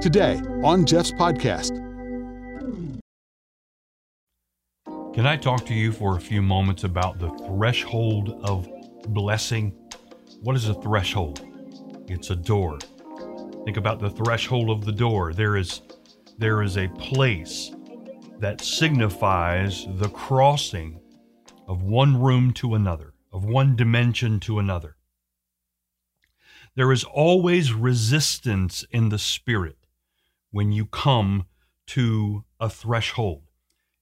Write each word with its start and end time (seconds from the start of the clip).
today 0.00 0.40
on 0.62 0.86
Jeff's 0.86 1.12
podcast. 1.12 1.74
Can 5.14 5.26
I 5.26 5.36
talk 5.36 5.66
to 5.66 5.74
you 5.74 5.90
for 5.90 6.16
a 6.16 6.20
few 6.20 6.40
moments 6.40 6.84
about 6.84 7.18
the 7.18 7.30
threshold 7.48 8.38
of 8.44 8.68
blessing? 9.08 9.72
What 10.42 10.54
is 10.54 10.68
a 10.68 10.74
threshold? 10.74 11.44
It's 12.06 12.30
a 12.30 12.36
door. 12.36 12.78
Think 13.64 13.76
about 13.76 13.98
the 13.98 14.10
threshold 14.10 14.70
of 14.70 14.84
the 14.84 14.92
door. 14.92 15.32
There 15.32 15.56
is 15.56 15.82
there 16.38 16.62
is 16.62 16.78
a 16.78 16.86
place 16.88 17.72
that 18.38 18.60
signifies 18.60 19.86
the 19.96 20.08
crossing 20.10 21.00
of 21.66 21.82
one 21.82 22.20
room 22.20 22.52
to 22.52 22.74
another, 22.74 23.14
of 23.32 23.44
one 23.44 23.74
dimension 23.74 24.38
to 24.40 24.60
another. 24.60 24.96
There 26.76 26.92
is 26.92 27.02
always 27.02 27.72
resistance 27.72 28.84
in 28.92 29.08
the 29.08 29.18
spirit 29.18 29.77
when 30.50 30.72
you 30.72 30.86
come 30.86 31.46
to 31.86 32.44
a 32.60 32.68
threshold. 32.68 33.42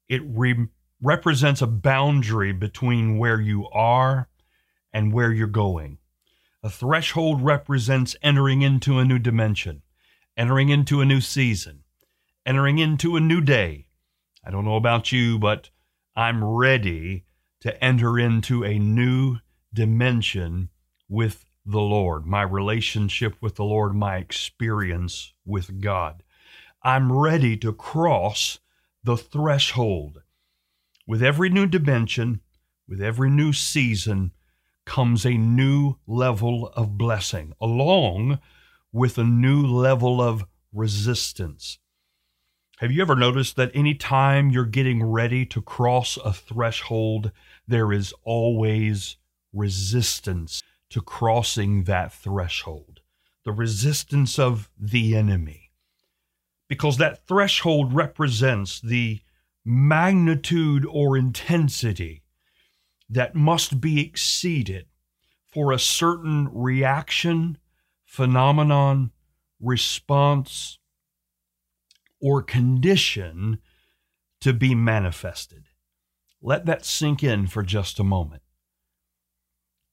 It 0.09 0.23
re- 0.25 0.69
represents 1.03 1.63
a 1.63 1.67
boundary 1.67 2.53
between 2.53 3.19
where 3.19 3.41
you 3.41 3.69
are 3.69 4.29
and 4.93 5.13
where 5.13 5.33
you're 5.33 5.47
going. 5.47 5.99
A 6.63 6.71
threshold 6.71 7.43
represents 7.43 8.17
entering 8.23 8.63
into 8.63 8.99
a 8.99 9.05
new 9.05 9.19
dimension, 9.19 9.83
entering 10.37 10.69
into 10.69 11.01
a 11.01 11.05
new 11.05 11.21
season, 11.21 11.85
entering 12.45 12.79
into 12.79 13.17
a 13.17 13.21
new 13.21 13.41
day. 13.41 13.87
I 14.45 14.51
don't 14.51 14.65
know 14.65 14.77
about 14.77 15.13
you, 15.13 15.39
but 15.39 15.71
I'm 16.15 16.43
ready 16.43 17.25
to 17.61 17.85
enter 17.85 18.19
into 18.19 18.65
a 18.65 18.79
new 18.79 19.39
dimension 19.73 20.71
with 21.09 21.45
the 21.65 21.81
Lord, 21.81 22.27
my 22.27 22.43
relationship 22.43 23.37
with 23.41 23.57
the 23.57 23.65
Lord, 23.65 23.95
my 23.95 24.17
experience 24.17 25.35
with 25.45 25.81
God. 25.81 26.23
I'm 26.87 27.11
ready 27.11 27.57
to 27.57 27.73
cross 27.73 28.61
the 29.03 29.17
threshold. 29.17 30.23
With 31.05 31.21
every 31.21 31.49
new 31.49 31.67
dimension, 31.67 32.43
with 32.87 33.03
every 33.03 33.29
new 33.29 33.53
season, 33.53 34.31
comes 34.85 35.27
a 35.27 35.37
new 35.37 35.97
level 36.07 36.69
of 36.77 36.97
blessing, 36.97 37.55
along 37.61 38.39
with 38.93 39.19
a 39.19 39.25
new 39.25 39.67
level 39.67 40.23
of 40.23 40.45
resistance. 40.73 41.81
Have 42.79 42.93
you 42.93 43.03
ever 43.03 43.17
noticed 43.17 43.57
that 43.57 43.73
any 43.75 43.97
time 43.97 44.51
you're 44.51 44.65
getting 44.65 45.03
ready 45.03 45.45
to 45.47 45.61
cross 45.61 46.17
a 46.19 46.33
threshold, 46.33 47.33
there 47.67 47.93
is 47.93 48.15
always 48.23 49.17
resistance 49.53 50.63
to 50.91 51.01
crossing 51.01 51.83
that 51.83 52.13
threshold? 52.13 53.01
The 53.45 53.51
resistance 53.51 54.39
of 54.39 54.71
the 54.79 55.17
enemy 55.17 55.66
because 56.69 56.99
that 56.99 57.27
threshold 57.27 57.93
represents 57.93 58.81
the 58.81 59.21
magnitude 59.65 60.87
or 60.89 61.17
intensity 61.17 62.23
that 63.09 63.35
must 63.35 63.81
be 63.81 64.01
exceeded 64.01 64.87
for 65.47 65.73
a 65.73 65.79
certain 65.79 66.49
reaction, 66.53 67.59
phenomenon, 68.05 69.11
response, 69.61 70.79
or 72.21 72.43
condition 72.43 73.59
to 74.41 74.53
be 74.53 74.75
manifested. 74.75 75.65
Let 76.43 76.67
that 76.67 76.85
sink 76.85 77.23
in 77.23 77.47
for 77.47 77.63
just 77.63 77.99
a 77.99 78.05
moment. 78.05 78.43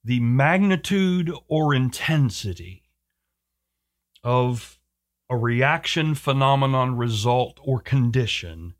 The 0.03 0.19
magnitude 0.19 1.31
or 1.47 1.73
intensity 1.73 2.83
of 4.23 4.79
a 5.33 5.37
reaction, 5.37 6.13
phenomenon, 6.13 6.95
result, 6.95 7.59
or 7.63 7.79
condition 7.79 8.75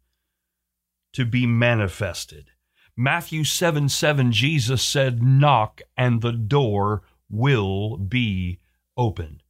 to 1.11 1.25
be 1.25 1.47
manifested. 1.47 2.51
Matthew 2.95 3.43
7 3.43 3.89
7, 3.89 4.31
Jesus 4.31 4.83
said, 4.83 5.23
Knock 5.23 5.81
and 5.97 6.21
the 6.21 6.31
door 6.31 7.01
will 7.27 7.97
be 7.97 8.59
opened. 8.95 9.41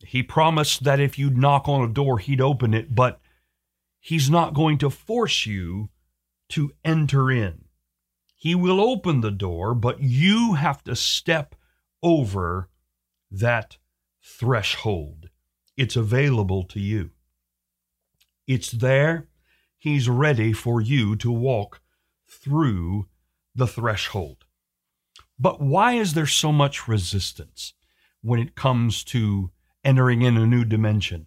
He 0.00 0.24
promised 0.24 0.82
that 0.82 0.98
if 0.98 1.20
you 1.20 1.30
knock 1.30 1.68
on 1.68 1.88
a 1.88 1.92
door, 1.92 2.18
he'd 2.18 2.40
open 2.40 2.74
it, 2.74 2.96
but 2.96 3.20
he's 4.00 4.28
not 4.28 4.54
going 4.54 4.78
to 4.78 4.90
force 4.90 5.46
you 5.46 5.90
to 6.48 6.72
enter 6.84 7.30
in. 7.30 7.66
He 8.34 8.56
will 8.56 8.80
open 8.80 9.20
the 9.20 9.30
door, 9.30 9.72
but 9.72 10.00
you 10.00 10.54
have 10.54 10.82
to 10.82 10.96
step 10.96 11.54
over 12.02 12.70
that 13.30 13.78
threshold. 14.20 15.28
It's 15.76 15.96
available 15.96 16.64
to 16.64 16.80
you. 16.80 17.10
It's 18.46 18.70
there. 18.70 19.28
He's 19.78 20.08
ready 20.08 20.52
for 20.52 20.80
you 20.80 21.16
to 21.16 21.30
walk 21.30 21.80
through 22.28 23.06
the 23.54 23.66
threshold. 23.66 24.44
But 25.38 25.60
why 25.60 25.94
is 25.94 26.14
there 26.14 26.26
so 26.26 26.52
much 26.52 26.86
resistance 26.86 27.74
when 28.22 28.40
it 28.40 28.54
comes 28.54 29.02
to 29.04 29.50
entering 29.82 30.22
in 30.22 30.36
a 30.36 30.46
new 30.46 30.64
dimension, 30.64 31.26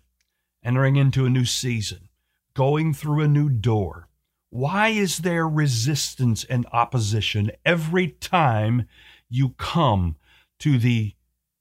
entering 0.63 0.95
into 0.95 1.25
a 1.25 1.29
new 1.29 1.45
season, 1.45 2.09
going 2.53 2.93
through 2.93 3.21
a 3.21 3.27
new 3.27 3.49
door? 3.49 4.07
Why 4.49 4.89
is 4.89 5.19
there 5.19 5.47
resistance 5.47 6.45
and 6.45 6.65
opposition 6.71 7.51
every 7.65 8.07
time 8.07 8.87
you 9.29 9.49
come 9.57 10.15
to 10.59 10.77
the 10.77 11.13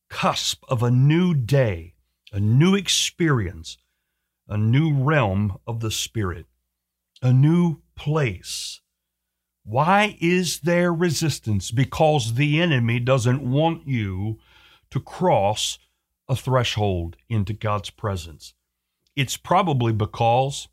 cusp 0.09 0.63
of 0.69 0.83
a 0.83 0.91
new 0.91 1.35
day, 1.35 1.96
a 2.33 2.41
new 2.41 2.75
experience, 2.75 3.79
a 4.49 4.57
new 4.57 4.93
realm 4.95 5.59
of 5.67 5.81
the 5.81 5.91
Spirit, 5.91 6.47
a 7.23 7.33
new 7.33 7.79
place. 7.95 8.81
Why 9.65 10.17
is 10.21 10.61
there 10.61 10.93
resistance? 10.93 11.71
Because 11.71 12.35
the 12.35 12.61
enemy 12.61 13.01
doesn't 13.01 13.43
want 13.43 13.87
you 13.87 14.39
to 14.91 15.01
cross 15.01 15.79
a 16.29 16.37
threshold 16.37 17.17
into 17.29 17.53
God's 17.53 17.91
presence. 17.91 18.55
It's 19.17 19.37
probably 19.37 19.93
because 19.93 20.69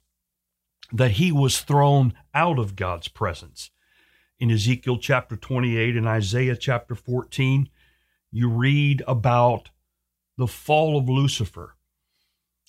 that 0.92 1.12
he 1.12 1.32
was 1.32 1.62
thrown 1.62 2.14
out 2.34 2.60
of 2.60 2.76
God's 2.76 3.08
presence. 3.08 3.72
In 4.40 4.52
Ezekiel 4.52 4.98
chapter 4.98 5.36
28 5.36 5.96
and 5.96 6.08
Isaiah 6.08 6.56
chapter 6.56 6.94
14, 6.94 7.70
you 8.32 8.50
read 8.50 9.02
about 9.08 9.70
the 10.38 10.48
fall 10.48 10.98
of 10.98 11.10
Lucifer, 11.10 11.76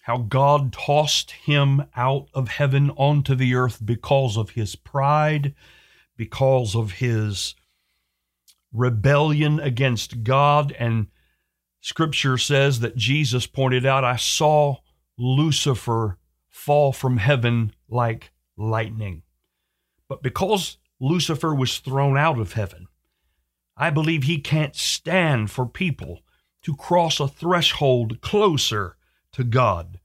how 0.02 0.18
God 0.18 0.72
tossed 0.72 1.30
him 1.30 1.84
out 1.96 2.28
of 2.34 2.48
heaven 2.48 2.90
onto 2.90 3.34
the 3.34 3.54
earth 3.54 3.84
because 3.84 4.36
of 4.36 4.50
his 4.50 4.76
pride, 4.76 5.54
because 6.16 6.76
of 6.76 6.92
his 6.92 7.54
rebellion 8.72 9.60
against 9.60 10.22
God. 10.24 10.72
And 10.78 11.06
scripture 11.80 12.36
says 12.36 12.80
that 12.80 12.96
Jesus 12.96 13.46
pointed 13.46 13.86
out, 13.86 14.04
I 14.04 14.16
saw 14.16 14.78
Lucifer 15.16 16.18
fall 16.50 16.92
from 16.92 17.16
heaven 17.16 17.72
like 17.88 18.32
lightning. 18.56 19.22
But 20.08 20.22
because 20.22 20.76
Lucifer 21.00 21.54
was 21.54 21.78
thrown 21.78 22.18
out 22.18 22.38
of 22.38 22.52
heaven, 22.52 22.88
I 23.76 23.90
believe 23.90 24.24
he 24.24 24.38
can't 24.38 24.76
stand 24.76 25.50
for 25.50 25.66
people 25.66 26.20
to 26.64 26.74
cross 26.74 27.20
a 27.20 27.28
threshold 27.28 28.20
closer 28.20 28.96
to 29.32 29.44
God. 29.44 30.00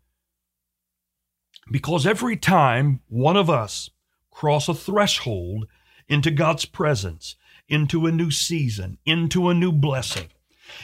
Because 1.71 2.05
every 2.05 2.35
time 2.35 3.01
one 3.07 3.37
of 3.37 3.49
us 3.49 3.89
cross 4.31 4.67
a 4.67 4.73
threshold 4.73 5.67
into 6.07 6.31
God's 6.31 6.65
presence, 6.65 7.35
into 7.67 8.05
a 8.05 8.11
new 8.11 8.31
season, 8.31 8.97
into 9.05 9.49
a 9.49 9.53
new 9.53 9.71
blessing, 9.71 10.27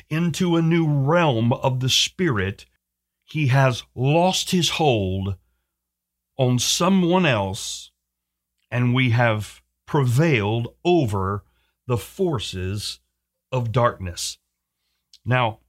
into 0.09 0.55
a 0.55 0.61
new 0.61 0.87
realm 0.87 1.51
of 1.53 1.79
the 1.79 1.89
Spirit, 1.89 2.65
he 3.23 3.47
has 3.47 3.83
lost 3.95 4.51
his 4.51 4.71
hold 4.71 5.35
on 6.37 6.59
someone 6.59 7.25
else, 7.25 7.91
and 8.69 8.93
we 8.93 9.09
have 9.11 9.61
prevailed 9.85 10.67
over 10.83 11.43
the 11.87 11.97
forces 11.97 12.99
of 13.51 13.71
darkness. 13.71 14.37
Now, 15.25 15.59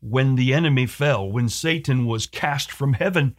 when 0.00 0.36
the 0.36 0.52
enemy 0.52 0.86
fell, 0.86 1.30
when 1.30 1.48
Satan 1.48 2.06
was 2.06 2.26
cast 2.26 2.72
from 2.72 2.94
heaven, 2.94 3.36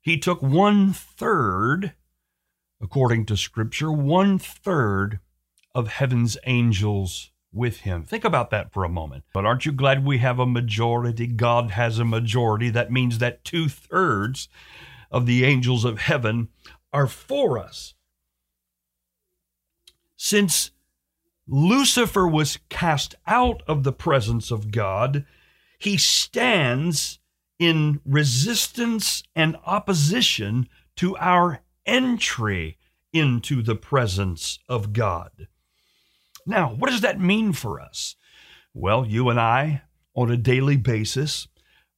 he 0.00 0.18
took 0.18 0.42
one 0.42 0.92
third, 0.92 1.94
according 2.80 3.26
to 3.26 3.36
Scripture, 3.36 3.90
one 3.90 4.38
third 4.38 5.20
of 5.74 5.88
heaven's 5.88 6.36
angels 6.46 7.30
with 7.52 7.80
him. 7.80 8.04
Think 8.04 8.24
about 8.24 8.50
that 8.50 8.72
for 8.72 8.84
a 8.84 8.88
moment. 8.88 9.24
But 9.32 9.44
aren't 9.44 9.66
you 9.66 9.72
glad 9.72 10.04
we 10.04 10.18
have 10.18 10.38
a 10.38 10.46
majority? 10.46 11.26
God 11.26 11.72
has 11.72 11.98
a 11.98 12.04
majority. 12.04 12.70
That 12.70 12.92
means 12.92 13.18
that 13.18 13.44
two 13.44 13.68
thirds 13.68 14.48
of 15.10 15.26
the 15.26 15.44
angels 15.44 15.84
of 15.84 15.98
heaven 15.98 16.48
are 16.92 17.06
for 17.06 17.58
us. 17.58 17.94
Since 20.16 20.72
Lucifer 21.46 22.26
was 22.26 22.58
cast 22.68 23.14
out 23.26 23.62
of 23.66 23.84
the 23.84 23.92
presence 23.92 24.50
of 24.50 24.70
God, 24.70 25.24
he 25.78 25.96
stands 25.96 27.18
in 27.58 28.00
resistance 28.04 29.22
and 29.34 29.56
opposition 29.64 30.68
to 30.96 31.16
our 31.16 31.60
entry 31.86 32.78
into 33.12 33.62
the 33.62 33.74
presence 33.74 34.58
of 34.68 34.92
God. 34.92 35.48
Now, 36.46 36.74
what 36.74 36.90
does 36.90 37.00
that 37.02 37.20
mean 37.20 37.52
for 37.52 37.80
us? 37.80 38.16
Well, 38.74 39.06
you 39.06 39.28
and 39.28 39.40
I, 39.40 39.82
on 40.14 40.30
a 40.30 40.36
daily 40.36 40.76
basis, 40.76 41.48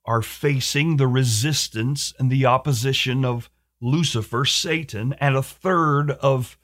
are 0.07 0.23
facing 0.23 0.97
the 0.97 1.07
resistance 1.07 2.13
and 2.19 2.31
the 2.31 2.47
opposition 2.47 3.25
of 3.25 3.51
Lucifer, 3.81 4.45
Satan, 4.45 5.15
and 5.15 5.37
a 5.37 5.43
third 5.43 6.11
of 6.11 6.59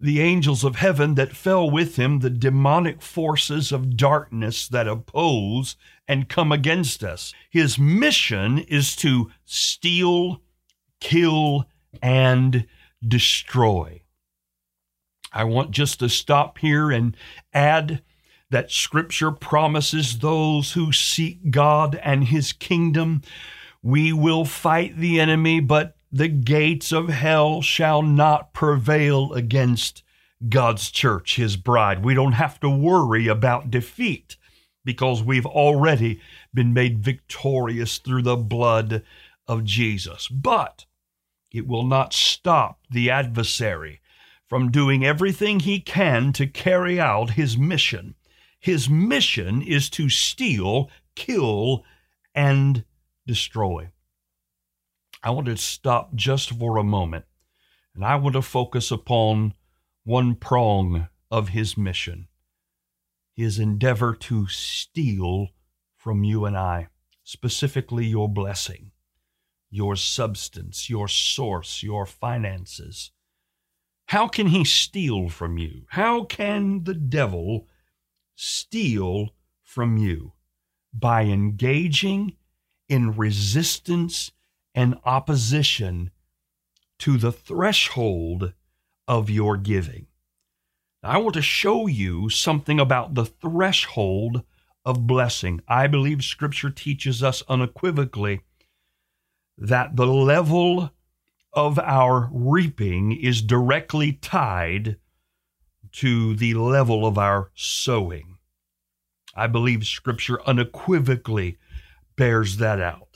the 0.00 0.20
angels 0.20 0.62
of 0.62 0.76
heaven 0.76 1.14
that 1.14 1.36
fell 1.36 1.68
with 1.68 1.96
him, 1.96 2.20
the 2.20 2.30
demonic 2.30 3.02
forces 3.02 3.72
of 3.72 3.96
darkness 3.96 4.68
that 4.68 4.86
oppose 4.86 5.76
and 6.06 6.28
come 6.28 6.52
against 6.52 7.02
us. 7.02 7.34
His 7.50 7.78
mission 7.78 8.58
is 8.58 8.94
to 8.96 9.30
steal, 9.44 10.40
kill, 11.00 11.68
and 12.00 12.66
destroy. 13.06 14.02
I 15.32 15.44
want 15.44 15.72
just 15.72 15.98
to 16.00 16.08
stop 16.08 16.58
here 16.58 16.90
and 16.90 17.16
add 17.52 18.02
that 18.50 18.70
Scripture 18.70 19.30
promises 19.30 20.18
those 20.18 20.72
who 20.72 20.92
seek 20.92 21.50
God 21.50 22.00
and 22.02 22.24
His 22.24 22.52
kingdom, 22.52 23.22
we 23.82 24.12
will 24.12 24.44
fight 24.44 24.96
the 24.96 25.20
enemy, 25.20 25.60
but 25.60 25.97
the 26.10 26.28
gates 26.28 26.92
of 26.92 27.08
hell 27.08 27.60
shall 27.60 28.02
not 28.02 28.52
prevail 28.52 29.32
against 29.32 30.02
God's 30.48 30.90
church, 30.90 31.36
His 31.36 31.56
bride. 31.56 32.04
We 32.04 32.14
don't 32.14 32.32
have 32.32 32.60
to 32.60 32.70
worry 32.70 33.26
about 33.26 33.70
defeat 33.70 34.36
because 34.84 35.22
we've 35.22 35.46
already 35.46 36.20
been 36.54 36.72
made 36.72 37.00
victorious 37.00 37.98
through 37.98 38.22
the 38.22 38.36
blood 38.36 39.02
of 39.46 39.64
Jesus. 39.64 40.28
But 40.28 40.86
it 41.52 41.66
will 41.66 41.84
not 41.84 42.12
stop 42.12 42.80
the 42.90 43.10
adversary 43.10 44.00
from 44.48 44.70
doing 44.70 45.04
everything 45.04 45.60
he 45.60 45.80
can 45.80 46.32
to 46.32 46.46
carry 46.46 46.98
out 46.98 47.30
his 47.30 47.58
mission. 47.58 48.14
His 48.60 48.88
mission 48.88 49.60
is 49.60 49.90
to 49.90 50.08
steal, 50.08 50.90
kill, 51.14 51.84
and 52.34 52.84
destroy. 53.26 53.90
I 55.28 55.30
want 55.30 55.46
to 55.48 55.58
stop 55.58 56.14
just 56.14 56.52
for 56.52 56.78
a 56.78 56.82
moment 56.82 57.26
and 57.94 58.02
I 58.02 58.16
want 58.16 58.32
to 58.32 58.40
focus 58.40 58.90
upon 58.90 59.52
one 60.02 60.34
prong 60.34 61.08
of 61.30 61.50
his 61.50 61.76
mission 61.76 62.28
his 63.34 63.58
endeavor 63.58 64.14
to 64.14 64.46
steal 64.46 65.48
from 65.98 66.24
you 66.24 66.46
and 66.46 66.56
I, 66.56 66.88
specifically 67.24 68.06
your 68.06 68.26
blessing, 68.26 68.92
your 69.68 69.96
substance, 69.96 70.88
your 70.88 71.08
source, 71.08 71.82
your 71.82 72.06
finances. 72.06 73.10
How 74.06 74.28
can 74.28 74.46
he 74.46 74.64
steal 74.64 75.28
from 75.28 75.58
you? 75.58 75.82
How 75.90 76.24
can 76.24 76.84
the 76.84 76.94
devil 76.94 77.68
steal 78.34 79.34
from 79.62 79.98
you? 79.98 80.32
By 80.94 81.24
engaging 81.24 82.38
in 82.88 83.14
resistance 83.14 84.32
and 84.78 84.94
opposition 85.04 86.08
to 87.00 87.18
the 87.18 87.32
threshold 87.32 88.52
of 89.08 89.28
your 89.28 89.56
giving. 89.56 90.06
I 91.02 91.18
want 91.18 91.34
to 91.34 91.42
show 91.42 91.88
you 91.88 92.28
something 92.28 92.78
about 92.78 93.14
the 93.14 93.24
threshold 93.24 94.44
of 94.84 95.04
blessing. 95.04 95.62
I 95.66 95.88
believe 95.88 96.22
Scripture 96.22 96.70
teaches 96.70 97.24
us 97.24 97.42
unequivocally 97.48 98.42
that 99.56 99.96
the 99.96 100.06
level 100.06 100.92
of 101.52 101.80
our 101.80 102.30
reaping 102.32 103.10
is 103.10 103.42
directly 103.42 104.12
tied 104.12 104.94
to 105.90 106.36
the 106.36 106.54
level 106.54 107.04
of 107.04 107.18
our 107.18 107.50
sowing. 107.56 108.38
I 109.34 109.48
believe 109.48 109.88
Scripture 109.88 110.40
unequivocally 110.46 111.58
bears 112.14 112.58
that 112.58 112.80
out. 112.80 113.07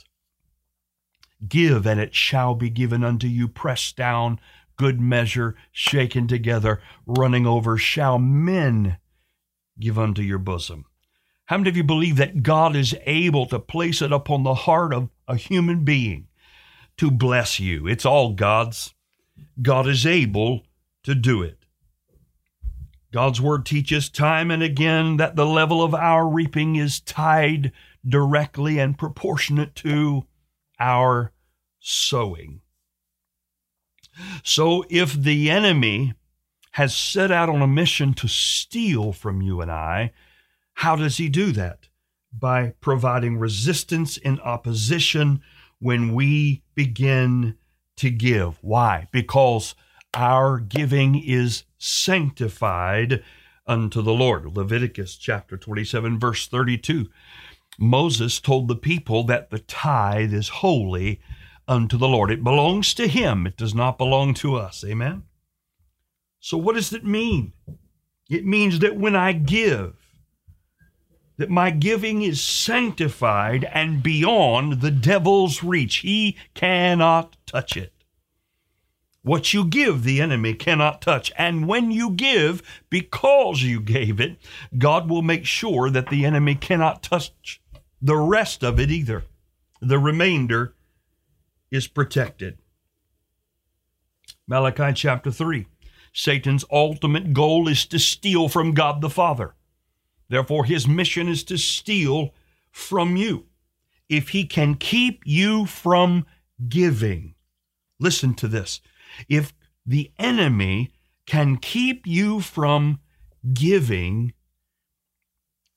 Give, 1.47 1.85
and 1.85 1.99
it 1.99 2.15
shall 2.15 2.55
be 2.55 2.69
given 2.69 3.03
unto 3.03 3.27
you, 3.27 3.47
pressed 3.47 3.97
down, 3.97 4.39
good 4.77 4.99
measure, 4.99 5.55
shaken 5.71 6.27
together, 6.27 6.81
running 7.05 7.45
over, 7.45 7.77
shall 7.77 8.19
men 8.19 8.97
give 9.79 9.97
unto 9.97 10.21
your 10.21 10.39
bosom. 10.39 10.85
How 11.45 11.57
many 11.57 11.69
of 11.69 11.77
you 11.77 11.83
believe 11.83 12.15
that 12.17 12.43
God 12.43 12.75
is 12.75 12.95
able 13.05 13.45
to 13.47 13.59
place 13.59 14.01
it 14.01 14.11
upon 14.11 14.43
the 14.43 14.53
heart 14.53 14.93
of 14.93 15.09
a 15.27 15.35
human 15.35 15.83
being 15.83 16.27
to 16.97 17.11
bless 17.11 17.59
you? 17.59 17.87
It's 17.87 18.05
all 18.05 18.33
God's. 18.33 18.93
God 19.61 19.87
is 19.87 20.05
able 20.05 20.63
to 21.03 21.13
do 21.13 21.41
it. 21.41 21.65
God's 23.11 23.39
word 23.39 23.65
teaches 23.65 24.09
time 24.09 24.49
and 24.49 24.63
again 24.63 25.17
that 25.17 25.35
the 25.35 25.45
level 25.45 25.83
of 25.83 25.93
our 25.93 26.27
reaping 26.27 26.77
is 26.77 26.99
tied 26.99 27.71
directly 28.07 28.79
and 28.79 28.97
proportionate 28.97 29.75
to 29.75 30.25
our 30.83 31.31
sowing. 31.79 32.59
So 34.43 34.83
if 34.89 35.13
the 35.13 35.49
enemy 35.49 36.13
has 36.71 36.95
set 36.95 37.31
out 37.31 37.49
on 37.49 37.61
a 37.61 37.67
mission 37.67 38.13
to 38.15 38.27
steal 38.27 39.13
from 39.13 39.41
you 39.41 39.61
and 39.61 39.71
I, 39.71 40.11
how 40.75 40.95
does 40.95 41.17
he 41.17 41.29
do 41.29 41.51
that? 41.53 41.87
By 42.37 42.73
providing 42.81 43.37
resistance 43.37 44.17
and 44.17 44.41
opposition 44.41 45.41
when 45.79 46.13
we 46.13 46.63
begin 46.75 47.55
to 47.97 48.09
give. 48.09 48.57
Why? 48.61 49.07
Because 49.11 49.75
our 50.13 50.59
giving 50.59 51.15
is 51.15 51.63
sanctified 51.77 53.23
unto 53.65 54.01
the 54.01 54.13
Lord. 54.13 54.57
Leviticus 54.57 55.15
chapter 55.15 55.57
27, 55.57 56.19
verse 56.19 56.47
32. 56.47 57.07
Moses 57.77 58.39
told 58.39 58.67
the 58.67 58.75
people 58.75 59.23
that 59.25 59.49
the 59.49 59.59
tithe 59.59 60.33
is 60.33 60.49
holy 60.49 61.21
unto 61.67 61.97
the 61.97 62.07
Lord. 62.07 62.31
It 62.31 62.43
belongs 62.43 62.93
to 62.95 63.07
Him, 63.07 63.47
it 63.47 63.57
does 63.57 63.73
not 63.73 63.97
belong 63.97 64.33
to 64.35 64.55
us. 64.55 64.83
Amen? 64.83 65.23
So, 66.39 66.57
what 66.57 66.75
does 66.75 66.91
it 66.93 67.05
mean? 67.05 67.53
It 68.29 68.45
means 68.45 68.79
that 68.79 68.97
when 68.97 69.15
I 69.15 69.31
give, 69.31 69.95
that 71.37 71.49
my 71.49 71.71
giving 71.71 72.21
is 72.21 72.41
sanctified 72.41 73.63
and 73.73 74.03
beyond 74.03 74.81
the 74.81 74.91
devil's 74.91 75.63
reach. 75.63 75.97
He 75.97 76.37
cannot 76.53 77.37
touch 77.45 77.75
it. 77.75 77.91
What 79.23 79.53
you 79.53 79.65
give, 79.65 80.03
the 80.03 80.21
enemy 80.21 80.53
cannot 80.53 81.01
touch. 81.01 81.31
And 81.37 81.67
when 81.67 81.91
you 81.91 82.11
give, 82.11 82.61
because 82.89 83.63
you 83.63 83.79
gave 83.79 84.19
it, 84.19 84.37
God 84.77 85.09
will 85.09 85.21
make 85.21 85.45
sure 85.45 85.89
that 85.89 86.09
the 86.09 86.25
enemy 86.25 86.55
cannot 86.55 87.01
touch 87.01 87.61
the 88.03 88.17
rest 88.17 88.63
of 88.63 88.79
it 88.79 88.91
either. 88.91 89.23
The 89.81 89.97
remainder 89.97 90.75
is 91.71 91.87
protected. 91.87 92.59
Malachi 94.45 94.91
chapter 94.93 95.31
3 95.31 95.65
Satan's 96.11 96.65
ultimate 96.69 97.33
goal 97.33 97.67
is 97.67 97.85
to 97.87 97.97
steal 97.97 98.47
from 98.49 98.73
God 98.73 99.01
the 99.01 99.09
Father. 99.09 99.55
Therefore, 100.29 100.65
his 100.65 100.87
mission 100.87 101.27
is 101.27 101.43
to 101.45 101.57
steal 101.57 102.33
from 102.71 103.15
you. 103.15 103.45
If 104.09 104.29
he 104.29 104.45
can 104.45 104.75
keep 104.75 105.23
you 105.25 105.65
from 105.65 106.25
giving, 106.67 107.33
listen 107.99 108.35
to 108.35 108.47
this. 108.47 108.79
If 109.27 109.53
the 109.85 110.11
enemy 110.19 110.91
can 111.25 111.57
keep 111.57 112.05
you 112.05 112.41
from 112.41 112.99
giving, 113.53 114.33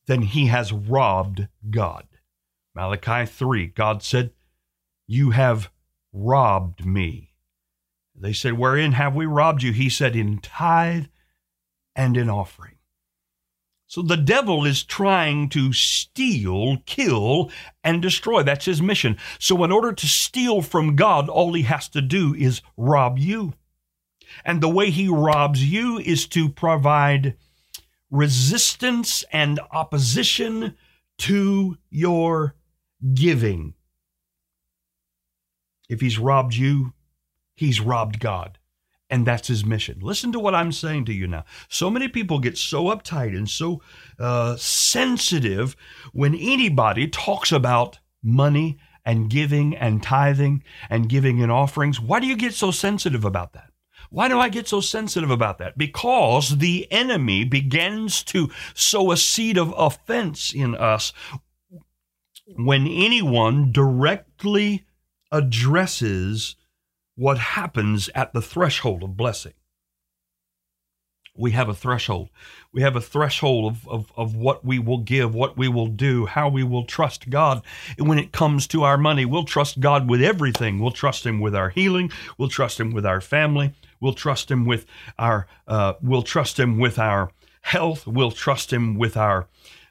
then 0.06 0.22
he 0.22 0.46
has 0.46 0.72
robbed 0.72 1.48
God. 1.70 2.06
Malachi 2.76 3.24
3, 3.24 3.68
God 3.68 4.02
said, 4.02 4.32
You 5.06 5.30
have 5.30 5.70
robbed 6.12 6.84
me. 6.84 7.32
They 8.14 8.34
said, 8.34 8.58
Wherein 8.58 8.92
have 8.92 9.16
we 9.16 9.24
robbed 9.24 9.62
you? 9.62 9.72
He 9.72 9.88
said, 9.88 10.14
In 10.14 10.38
tithe 10.40 11.06
and 11.96 12.18
in 12.18 12.28
offering. 12.28 12.76
So 13.86 14.02
the 14.02 14.18
devil 14.18 14.66
is 14.66 14.82
trying 14.82 15.48
to 15.50 15.72
steal, 15.72 16.76
kill, 16.84 17.50
and 17.82 18.02
destroy. 18.02 18.42
That's 18.42 18.66
his 18.66 18.82
mission. 18.82 19.16
So, 19.38 19.64
in 19.64 19.72
order 19.72 19.92
to 19.92 20.06
steal 20.06 20.60
from 20.60 20.96
God, 20.96 21.30
all 21.30 21.54
he 21.54 21.62
has 21.62 21.88
to 21.90 22.02
do 22.02 22.34
is 22.34 22.62
rob 22.76 23.18
you. 23.18 23.54
And 24.44 24.60
the 24.60 24.68
way 24.68 24.90
he 24.90 25.08
robs 25.08 25.64
you 25.64 25.98
is 25.98 26.26
to 26.28 26.48
provide 26.50 27.36
resistance 28.10 29.24
and 29.32 29.60
opposition 29.70 30.76
to 31.18 31.78
your 31.88 32.55
giving. 33.14 33.74
If 35.88 36.00
he's 36.00 36.18
robbed 36.18 36.54
you, 36.54 36.92
he's 37.54 37.80
robbed 37.80 38.20
God. 38.20 38.58
And 39.08 39.24
that's 39.24 39.46
his 39.46 39.64
mission. 39.64 40.00
Listen 40.02 40.32
to 40.32 40.40
what 40.40 40.54
I'm 40.54 40.72
saying 40.72 41.04
to 41.04 41.12
you 41.12 41.28
now. 41.28 41.44
So 41.68 41.90
many 41.90 42.08
people 42.08 42.40
get 42.40 42.58
so 42.58 42.86
uptight 42.86 43.36
and 43.36 43.48
so 43.48 43.80
uh, 44.18 44.56
sensitive 44.56 45.76
when 46.12 46.34
anybody 46.34 47.06
talks 47.06 47.52
about 47.52 48.00
money 48.20 48.78
and 49.04 49.30
giving 49.30 49.76
and 49.76 50.02
tithing 50.02 50.64
and 50.90 51.08
giving 51.08 51.38
in 51.38 51.50
offerings. 51.50 52.00
Why 52.00 52.18
do 52.18 52.26
you 52.26 52.36
get 52.36 52.54
so 52.54 52.72
sensitive 52.72 53.24
about 53.24 53.52
that? 53.52 53.70
Why 54.10 54.28
do 54.28 54.38
I 54.38 54.48
get 54.48 54.68
so 54.68 54.80
sensitive 54.80 55.30
about 55.30 55.58
that? 55.58 55.78
Because 55.78 56.58
the 56.58 56.90
enemy 56.90 57.44
begins 57.44 58.22
to 58.24 58.50
sow 58.74 59.12
a 59.12 59.16
seed 59.16 59.56
of 59.58 59.74
offense 59.76 60.52
in 60.52 60.74
us 60.74 61.12
when 62.46 62.86
anyone 62.86 63.72
directly 63.72 64.86
addresses 65.32 66.56
what 67.14 67.38
happens 67.38 68.08
at 68.14 68.32
the 68.32 68.42
threshold 68.42 69.02
of 69.02 69.16
blessing 69.16 69.54
we 71.38 71.52
have 71.52 71.68
a 71.68 71.74
threshold. 71.74 72.30
We 72.72 72.82
have 72.82 72.96
a 72.96 73.00
threshold 73.00 73.72
of, 73.72 73.88
of, 73.88 74.12
of 74.16 74.34
what 74.34 74.64
we 74.64 74.78
will 74.78 74.98
give, 74.98 75.34
what 75.34 75.56
we 75.56 75.68
will 75.68 75.86
do, 75.86 76.26
how 76.26 76.48
we 76.48 76.64
will 76.64 76.84
trust 76.84 77.30
God. 77.30 77.62
And 77.98 78.08
when 78.08 78.18
it 78.18 78.32
comes 78.32 78.66
to 78.68 78.82
our 78.82 78.98
money, 78.98 79.24
we'll 79.24 79.44
trust 79.44 79.80
God 79.80 80.08
with 80.08 80.22
everything. 80.22 80.78
We'll 80.78 80.90
trust 80.90 81.24
Him 81.26 81.40
with 81.40 81.54
our 81.54 81.70
healing. 81.70 82.10
We'll 82.38 82.48
trust 82.48 82.80
Him 82.80 82.92
with 82.92 83.06
our 83.06 83.20
family. 83.20 83.74
We'll 84.00 84.14
trust 84.14 84.50
Him 84.50 84.64
with 84.66 84.86
our. 85.18 85.46
Uh, 85.66 85.94
we'll 86.02 86.22
trust 86.22 86.58
Him 86.58 86.78
with 86.78 86.98
our 86.98 87.30
health. 87.62 88.06
We'll 88.06 88.32
trust 88.32 88.72
Him 88.72 88.96
with 88.96 89.16
our 89.16 89.48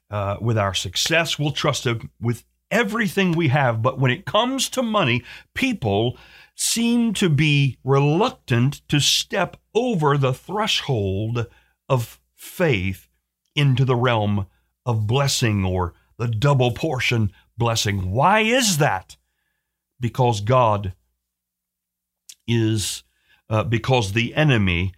uh, 0.09 0.37
with 0.41 0.57
our 0.57 0.73
success. 0.73 1.39
We'll 1.39 1.51
trust 1.51 1.85
Him 1.85 2.11
with 2.19 2.43
everything 2.71 3.31
we 3.31 3.49
have. 3.49 3.81
But 3.81 3.99
when 3.99 4.11
it 4.11 4.25
comes 4.25 4.69
to 4.69 4.83
money, 4.83 5.23
people 5.53 6.17
seem 6.55 7.13
to 7.13 7.29
be 7.29 7.77
reluctant 7.83 8.81
to 8.87 8.99
step 8.99 9.57
over 9.73 10.17
the 10.17 10.33
threshold 10.33 11.47
of 11.89 12.19
faith 12.33 13.09
into 13.55 13.85
the 13.85 13.95
realm 13.95 14.47
of 14.85 15.07
blessing 15.07 15.65
or 15.65 15.93
the 16.17 16.27
double 16.27 16.71
portion 16.71 17.31
blessing. 17.57 18.11
Why 18.11 18.41
is 18.41 18.77
that? 18.77 19.17
Because 19.99 20.41
God 20.41 20.93
is, 22.47 23.03
uh, 23.49 23.63
because 23.63 24.13
the 24.13 24.35
enemy 24.35 24.93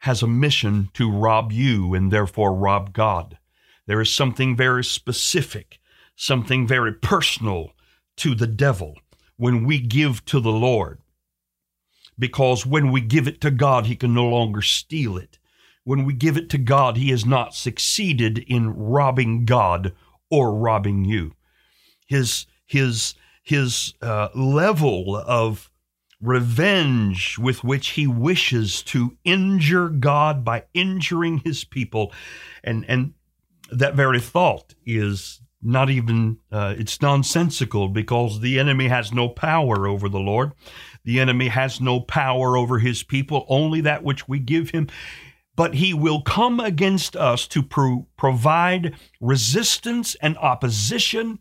has 0.00 0.22
a 0.22 0.26
mission 0.26 0.90
to 0.94 1.10
rob 1.10 1.52
you 1.52 1.94
and 1.94 2.10
therefore 2.10 2.54
rob 2.54 2.92
God. 2.92 3.38
There 3.86 4.00
is 4.00 4.12
something 4.12 4.56
very 4.56 4.84
specific, 4.84 5.80
something 6.16 6.66
very 6.66 6.92
personal 6.92 7.72
to 8.16 8.34
the 8.34 8.46
devil 8.46 8.96
when 9.36 9.64
we 9.64 9.78
give 9.78 10.24
to 10.26 10.40
the 10.40 10.52
Lord. 10.52 11.00
Because 12.18 12.64
when 12.64 12.90
we 12.90 13.00
give 13.00 13.28
it 13.28 13.40
to 13.42 13.50
God, 13.50 13.86
He 13.86 13.96
can 13.96 14.14
no 14.14 14.26
longer 14.26 14.62
steal 14.62 15.16
it. 15.16 15.38
When 15.84 16.04
we 16.04 16.14
give 16.14 16.36
it 16.36 16.48
to 16.50 16.58
God, 16.58 16.96
He 16.96 17.10
has 17.10 17.24
not 17.24 17.54
succeeded 17.54 18.38
in 18.38 18.74
robbing 18.74 19.44
God 19.44 19.94
or 20.30 20.54
robbing 20.54 21.04
you. 21.04 21.34
His, 22.06 22.46
his, 22.64 23.14
his 23.42 23.94
uh, 24.00 24.28
level 24.34 25.16
of 25.16 25.70
revenge 26.20 27.38
with 27.38 27.62
which 27.62 27.90
he 27.90 28.06
wishes 28.06 28.82
to 28.82 29.16
injure 29.24 29.88
God 29.88 30.44
by 30.44 30.64
injuring 30.72 31.38
his 31.38 31.64
people. 31.64 32.12
And, 32.64 32.84
and 32.88 33.14
that 33.70 33.94
very 33.94 34.20
thought 34.20 34.74
is 34.84 35.40
not 35.62 35.90
even 35.90 36.38
uh, 36.52 36.74
it's 36.78 37.02
nonsensical 37.02 37.88
because 37.88 38.40
the 38.40 38.58
enemy 38.58 38.88
has 38.88 39.12
no 39.12 39.28
power 39.28 39.86
over 39.86 40.08
the 40.08 40.20
lord. 40.20 40.52
The 41.04 41.20
enemy 41.20 41.48
has 41.48 41.80
no 41.80 42.00
power 42.00 42.56
over 42.56 42.78
his 42.78 43.02
people 43.02 43.46
only 43.48 43.80
that 43.82 44.02
which 44.02 44.28
we 44.28 44.38
give 44.38 44.70
him. 44.70 44.88
But 45.54 45.74
he 45.74 45.94
will 45.94 46.20
come 46.20 46.60
against 46.60 47.16
us 47.16 47.46
to 47.48 47.62
pro- 47.62 48.06
provide 48.16 48.94
resistance 49.20 50.14
and 50.16 50.36
opposition 50.36 51.38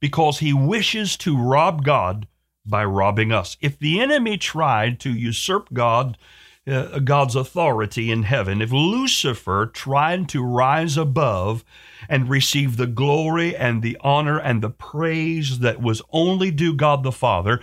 because 0.00 0.38
he 0.38 0.52
wishes 0.52 1.16
to 1.18 1.36
rob 1.36 1.84
god 1.84 2.26
by 2.64 2.84
robbing 2.84 3.32
us. 3.32 3.56
If 3.60 3.78
the 3.78 4.00
enemy 4.00 4.38
tried 4.38 4.98
to 5.00 5.10
usurp 5.10 5.72
god 5.72 6.18
uh, 6.66 6.98
God's 6.98 7.36
authority 7.36 8.10
in 8.10 8.24
heaven, 8.24 8.60
if 8.60 8.72
Lucifer 8.72 9.66
tried 9.66 10.28
to 10.30 10.44
rise 10.44 10.96
above 10.96 11.64
and 12.08 12.28
receive 12.28 12.76
the 12.76 12.86
glory 12.86 13.56
and 13.56 13.82
the 13.82 13.96
honor 14.00 14.38
and 14.38 14.62
the 14.62 14.70
praise 14.70 15.60
that 15.60 15.80
was 15.80 16.02
only 16.10 16.50
due 16.50 16.74
God 16.74 17.02
the 17.02 17.12
Father, 17.12 17.60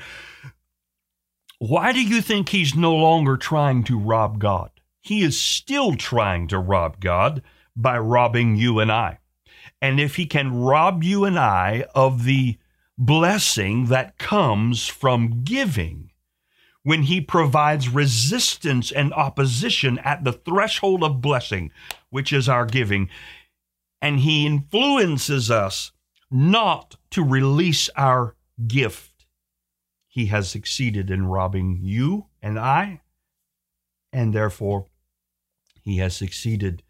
why 1.60 1.92
do 1.92 2.02
you 2.02 2.22
think 2.22 2.50
he's 2.50 2.76
no 2.76 2.94
longer 2.94 3.38
trying 3.38 3.84
to 3.86 4.00
rob 4.00 4.40
God? 4.40 4.70
He 5.02 5.22
is 5.22 5.40
still 5.40 5.96
trying 5.96 6.48
to 6.48 6.60
rob 6.60 7.00
God 7.00 7.42
by 7.76 7.98
robbing 7.98 8.56
you 8.56 8.80
and 8.80 8.92
I. 8.92 9.20
And 9.82 10.00
if 10.00 10.16
he 10.16 10.26
can 10.26 10.56
rob 10.56 11.04
you 11.04 11.26
and 11.26 11.38
I 11.38 11.86
of 11.94 12.24
the 12.24 12.58
blessing 12.98 13.88
that 13.88 14.18
comes 14.18 14.88
from 14.88 15.44
giving, 15.44 16.12
when 16.84 17.04
he 17.04 17.22
provides 17.22 17.90
resistance 17.90 18.92
and 18.92 19.14
opposition 19.14 19.98
at 20.00 20.24
the 20.24 20.34
threshold 20.34 21.04
of 21.04 21.22
blessing, 21.22 21.72
which 22.10 22.34
is 22.34 22.50
our 22.50 22.66
giving, 22.66 23.10
and 24.02 24.20
he 24.20 24.46
influences 24.46 25.50
us 25.50 25.94
not 26.30 26.98
to 27.10 27.24
release 27.24 27.90
our 27.96 28.36
gift. 28.68 29.26
He 30.08 30.28
has 30.28 30.50
succeeded 30.50 31.10
in 31.10 31.26
robbing 31.26 31.80
you 31.82 32.28
and 32.42 32.60
I, 32.60 33.02
and 34.12 34.34
therefore 34.34 34.88
he 35.82 35.98
has 35.98 36.16
succeeded 36.16 36.84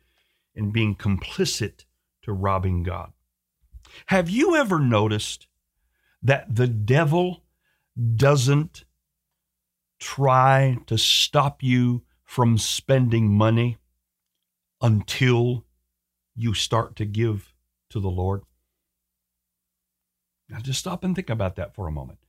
in 0.55 0.71
being 0.71 0.95
complicit 0.95 1.85
to 2.23 2.33
robbing 2.33 2.83
God. 2.83 3.13
Have 4.07 4.29
you 4.29 4.55
ever 4.55 4.79
noticed 4.79 5.47
that 6.21 6.55
the 6.55 6.67
devil 6.67 7.43
doesn't 8.15 8.85
try 10.03 10.77
to 10.85 10.97
stop 10.97 11.63
you 11.63 12.03
from 12.25 12.57
spending 12.57 13.33
money 13.33 13.77
until 14.81 15.63
you 16.35 16.53
start 16.53 16.97
to 16.97 17.05
give 17.05 17.53
to 17.89 18.01
the 18.01 18.09
Lord? 18.09 18.41
Now, 20.49 20.59
just 20.59 20.79
stop 20.79 21.05
and 21.05 21.15
think 21.15 21.29
about 21.29 21.55
that 21.55 21.73
for 21.73 21.87
a 21.87 21.91
moment. 21.91 22.19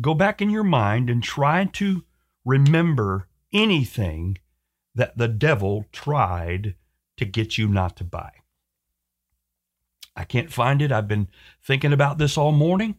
Go 0.00 0.14
back 0.14 0.40
in 0.40 0.48
your 0.48 0.62
mind 0.62 1.10
and 1.10 1.22
try 1.22 1.64
to 1.64 2.04
remember 2.44 3.26
anything 3.52 4.38
that 4.94 5.18
the 5.18 5.28
devil 5.28 5.86
tried 5.90 6.76
to 7.16 7.24
get 7.24 7.58
you 7.58 7.66
not 7.66 7.96
to 7.96 8.04
buy. 8.04 8.30
I 10.14 10.22
can't 10.22 10.52
find 10.52 10.80
it. 10.80 10.92
I've 10.92 11.08
been 11.08 11.28
thinking 11.62 11.92
about 11.92 12.18
this 12.18 12.38
all 12.38 12.52
morning. 12.52 12.96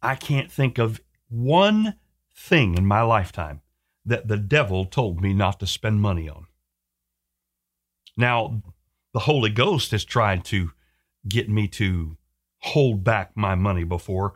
I 0.00 0.14
can't 0.14 0.50
think 0.50 0.78
of 0.78 1.00
one 1.28 1.96
thing 2.34 2.76
in 2.76 2.86
my 2.86 3.02
lifetime 3.02 3.60
that 4.04 4.28
the 4.28 4.36
devil 4.36 4.84
told 4.84 5.20
me 5.20 5.32
not 5.32 5.60
to 5.60 5.66
spend 5.66 6.00
money 6.00 6.28
on. 6.28 6.46
Now, 8.16 8.62
the 9.12 9.20
Holy 9.20 9.50
Ghost 9.50 9.92
has 9.92 10.04
tried 10.04 10.44
to 10.46 10.72
get 11.28 11.48
me 11.48 11.68
to 11.68 12.16
hold 12.58 13.04
back 13.04 13.32
my 13.36 13.54
money 13.54 13.84
before. 13.84 14.34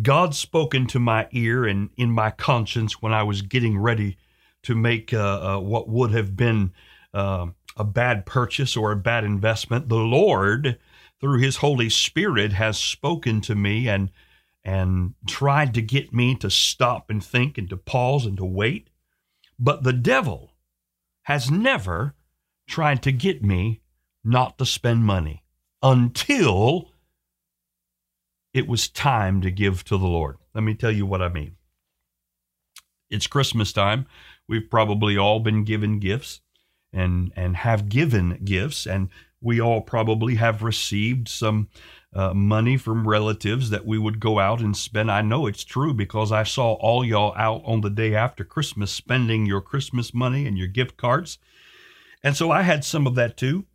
God 0.00 0.34
spoke 0.34 0.74
into 0.74 0.98
my 0.98 1.28
ear 1.32 1.64
and 1.64 1.90
in 1.96 2.10
my 2.10 2.30
conscience 2.30 3.02
when 3.02 3.12
I 3.12 3.22
was 3.22 3.42
getting 3.42 3.78
ready 3.78 4.16
to 4.62 4.74
make 4.74 5.12
uh, 5.12 5.56
uh, 5.56 5.60
what 5.60 5.88
would 5.88 6.12
have 6.12 6.36
been 6.36 6.72
uh, 7.14 7.46
a 7.76 7.84
bad 7.84 8.26
purchase 8.26 8.76
or 8.76 8.92
a 8.92 8.96
bad 8.96 9.24
investment. 9.24 9.88
The 9.88 9.96
Lord, 9.96 10.78
through 11.20 11.38
His 11.40 11.56
Holy 11.56 11.88
Spirit, 11.88 12.52
has 12.52 12.78
spoken 12.78 13.40
to 13.42 13.54
me 13.54 13.88
and 13.88 14.10
and 14.64 15.14
tried 15.26 15.74
to 15.74 15.82
get 15.82 16.12
me 16.12 16.34
to 16.36 16.50
stop 16.50 17.10
and 17.10 17.24
think 17.24 17.58
and 17.58 17.70
to 17.70 17.76
pause 17.76 18.26
and 18.26 18.36
to 18.36 18.44
wait. 18.44 18.90
But 19.58 19.82
the 19.82 19.92
devil 19.92 20.52
has 21.22 21.50
never 21.50 22.14
tried 22.68 23.02
to 23.02 23.12
get 23.12 23.42
me 23.42 23.80
not 24.24 24.58
to 24.58 24.66
spend 24.66 25.04
money 25.04 25.44
until 25.82 26.92
it 28.52 28.66
was 28.66 28.88
time 28.88 29.40
to 29.40 29.50
give 29.50 29.84
to 29.84 29.96
the 29.96 30.06
Lord. 30.06 30.36
Let 30.54 30.64
me 30.64 30.74
tell 30.74 30.90
you 30.90 31.06
what 31.06 31.22
I 31.22 31.28
mean. 31.28 31.56
It's 33.10 33.26
Christmas 33.26 33.72
time. 33.72 34.06
We've 34.48 34.68
probably 34.68 35.16
all 35.16 35.40
been 35.40 35.64
given 35.64 35.98
gifts 35.98 36.40
and 36.92 37.32
and 37.36 37.56
have 37.56 37.88
given 37.88 38.40
gifts 38.44 38.86
and 38.86 39.08
we 39.40 39.60
all 39.60 39.80
probably 39.80 40.34
have 40.36 40.62
received 40.62 41.28
some 41.28 41.68
uh, 42.14 42.32
money 42.34 42.76
from 42.76 43.06
relatives 43.06 43.70
that 43.70 43.86
we 43.86 43.98
would 43.98 44.18
go 44.18 44.38
out 44.38 44.60
and 44.60 44.76
spend. 44.76 45.10
I 45.10 45.22
know 45.22 45.46
it's 45.46 45.64
true 45.64 45.94
because 45.94 46.32
I 46.32 46.42
saw 46.42 46.72
all 46.74 47.04
y'all 47.04 47.34
out 47.36 47.62
on 47.64 47.82
the 47.82 47.90
day 47.90 48.14
after 48.14 48.44
Christmas 48.44 48.90
spending 48.90 49.46
your 49.46 49.60
Christmas 49.60 50.14
money 50.14 50.46
and 50.46 50.56
your 50.56 50.68
gift 50.68 50.96
cards. 50.96 51.38
And 52.22 52.36
so 52.36 52.50
I 52.50 52.62
had 52.62 52.84
some 52.84 53.06
of 53.06 53.14
that 53.14 53.36
too. 53.36 53.66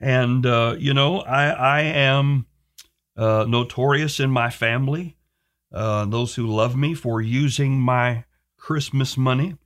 And, 0.00 0.46
uh, 0.46 0.76
you 0.78 0.94
know, 0.94 1.20
I, 1.20 1.50
I 1.50 1.80
am 1.82 2.46
uh, 3.16 3.44
notorious 3.46 4.18
in 4.18 4.30
my 4.30 4.48
family, 4.48 5.16
uh, 5.72 6.06
those 6.06 6.34
who 6.34 6.46
love 6.46 6.74
me, 6.74 6.94
for 6.94 7.20
using 7.20 7.78
my 7.78 8.24
Christmas 8.56 9.16
money 9.16 9.56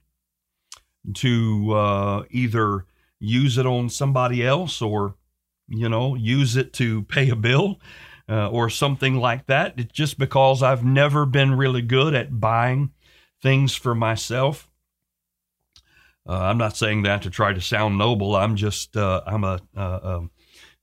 to 1.14 1.72
uh, 1.72 2.24
either 2.30 2.84
use 3.21 3.59
it 3.59 3.66
on 3.66 3.88
somebody 3.88 4.47
else 4.47 4.83
or 4.83 5.14
you 5.68 5.88
know, 5.88 6.14
use 6.14 6.56
it 6.56 6.75
to 6.75 7.02
pay 7.04 7.30
a 7.30 7.37
bill. 7.37 7.80
uh, 8.28 8.49
or 8.49 8.71
something 8.71 9.16
like 9.16 9.47
that. 9.47 9.75
It's 9.76 9.92
just 9.92 10.18
because 10.18 10.62
I've 10.62 10.85
never 10.85 11.26
been 11.26 11.56
really 11.56 11.83
good 11.83 12.14
at 12.14 12.40
buying 12.40 12.92
things 13.42 13.75
for 13.75 13.94
myself. 13.94 14.68
Uh, 16.26 16.38
I'm 16.38 16.56
not 16.56 16.76
saying 16.76 17.02
that 17.02 17.23
to 17.23 17.30
try 17.30 17.52
to 17.52 17.61
sound 17.61 17.99
noble. 17.99 18.35
I'm 18.35 18.56
just, 18.56 18.97
uh, 18.97 19.21
I'm 19.26 19.44
a, 19.44 19.61
uh, 19.76 20.00
um, 20.02 20.30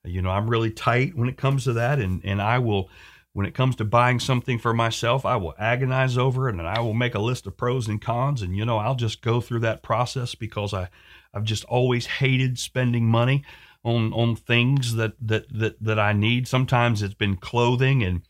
you 0.04 0.22
know, 0.22 0.30
I'm 0.30 0.50
really 0.50 0.70
tight 0.70 1.16
when 1.16 1.30
it 1.30 1.38
comes 1.38 1.64
to 1.64 1.74
that. 1.74 1.98
And, 2.00 2.22
and 2.24 2.40
I 2.40 2.60
will, 2.60 2.90
when 3.34 3.48
it 3.48 3.56
comes 3.56 3.76
to 3.78 3.86
buying 3.86 4.20
something 4.20 4.60
for 4.60 4.74
myself, 4.74 5.26
I 5.26 5.38
will 5.38 5.56
agonize 5.58 6.18
over 6.18 6.48
it 6.48 6.56
and 6.56 6.68
I 6.68 6.80
will 6.82 6.94
make 6.94 7.16
a 7.16 7.20
list 7.20 7.48
of 7.48 7.58
pros 7.58 7.88
and 7.88 8.00
cons. 8.00 8.44
And, 8.44 8.56
you 8.56 8.66
know, 8.66 8.78
I'll 8.78 8.96
just 8.96 9.24
go 9.24 9.42
through 9.42 9.62
that 9.62 9.82
process 9.82 10.36
because 10.36 10.76
I, 10.76 10.90
I've 11.34 11.44
just 11.44 11.64
always 11.66 12.06
hated 12.06 12.60
spending 12.60 13.06
money 13.06 13.44
on, 13.84 14.14
on 14.14 14.36
things 14.36 14.96
that, 14.96 15.14
that, 15.22 15.46
that, 15.58 15.84
that 15.84 16.00
I 16.00 16.14
need. 16.14 16.48
Sometimes 16.48 17.02
it's 17.02 17.14
been 17.14 17.38
clothing 17.38 18.04
and, 18.04 18.22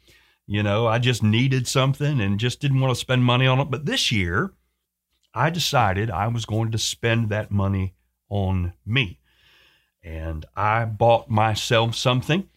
you 0.47 0.63
know, 0.63 0.87
I 0.87 0.99
just 0.99 1.23
needed 1.23 1.67
something 1.67 2.21
and 2.21 2.39
just 2.39 2.59
didn't 2.59 2.79
want 2.79 2.91
to 2.91 2.99
spend 2.99 3.23
money 3.23 3.47
on 3.47 3.59
it. 3.59 3.71
But 3.71 3.85
this 3.85 4.11
year, 4.11 4.53
I 5.33 5.49
decided 5.49 6.11
I 6.11 6.27
was 6.27 6.45
going 6.45 6.71
to 6.71 6.77
spend 6.77 7.29
that 7.29 7.51
money 7.51 7.95
on 8.29 8.73
me. 8.85 9.19
And 10.03 10.45
I 10.55 10.85
bought 10.85 11.29
myself 11.29 11.95
something 11.95 12.49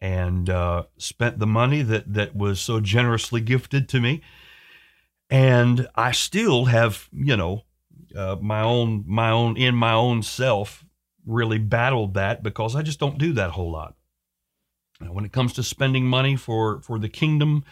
and 0.00 0.48
uh, 0.48 0.84
spent 0.96 1.38
the 1.38 1.46
money 1.46 1.82
that 1.82 2.14
that 2.14 2.36
was 2.36 2.60
so 2.60 2.80
generously 2.80 3.40
gifted 3.40 3.88
to 3.90 4.00
me. 4.00 4.22
And 5.28 5.88
I 5.94 6.12
still 6.12 6.66
have, 6.66 7.08
you 7.12 7.36
know, 7.36 7.64
uh, 8.16 8.36
my 8.40 8.62
own 8.62 9.04
my 9.06 9.30
own 9.30 9.56
in 9.56 9.74
my 9.74 9.92
own 9.92 10.22
self 10.22 10.84
really 11.26 11.58
battled 11.58 12.14
that 12.14 12.42
because 12.42 12.74
I 12.74 12.82
just 12.82 12.98
don't 12.98 13.18
do 13.18 13.32
that 13.34 13.50
whole 13.50 13.70
lot. 13.70 13.94
When 15.00 15.24
it 15.24 15.32
comes 15.32 15.52
to 15.54 15.62
spending 15.62 16.06
money 16.06 16.36
for 16.36 16.80
for 16.80 16.98
the 16.98 17.08
kingdom, 17.08 17.64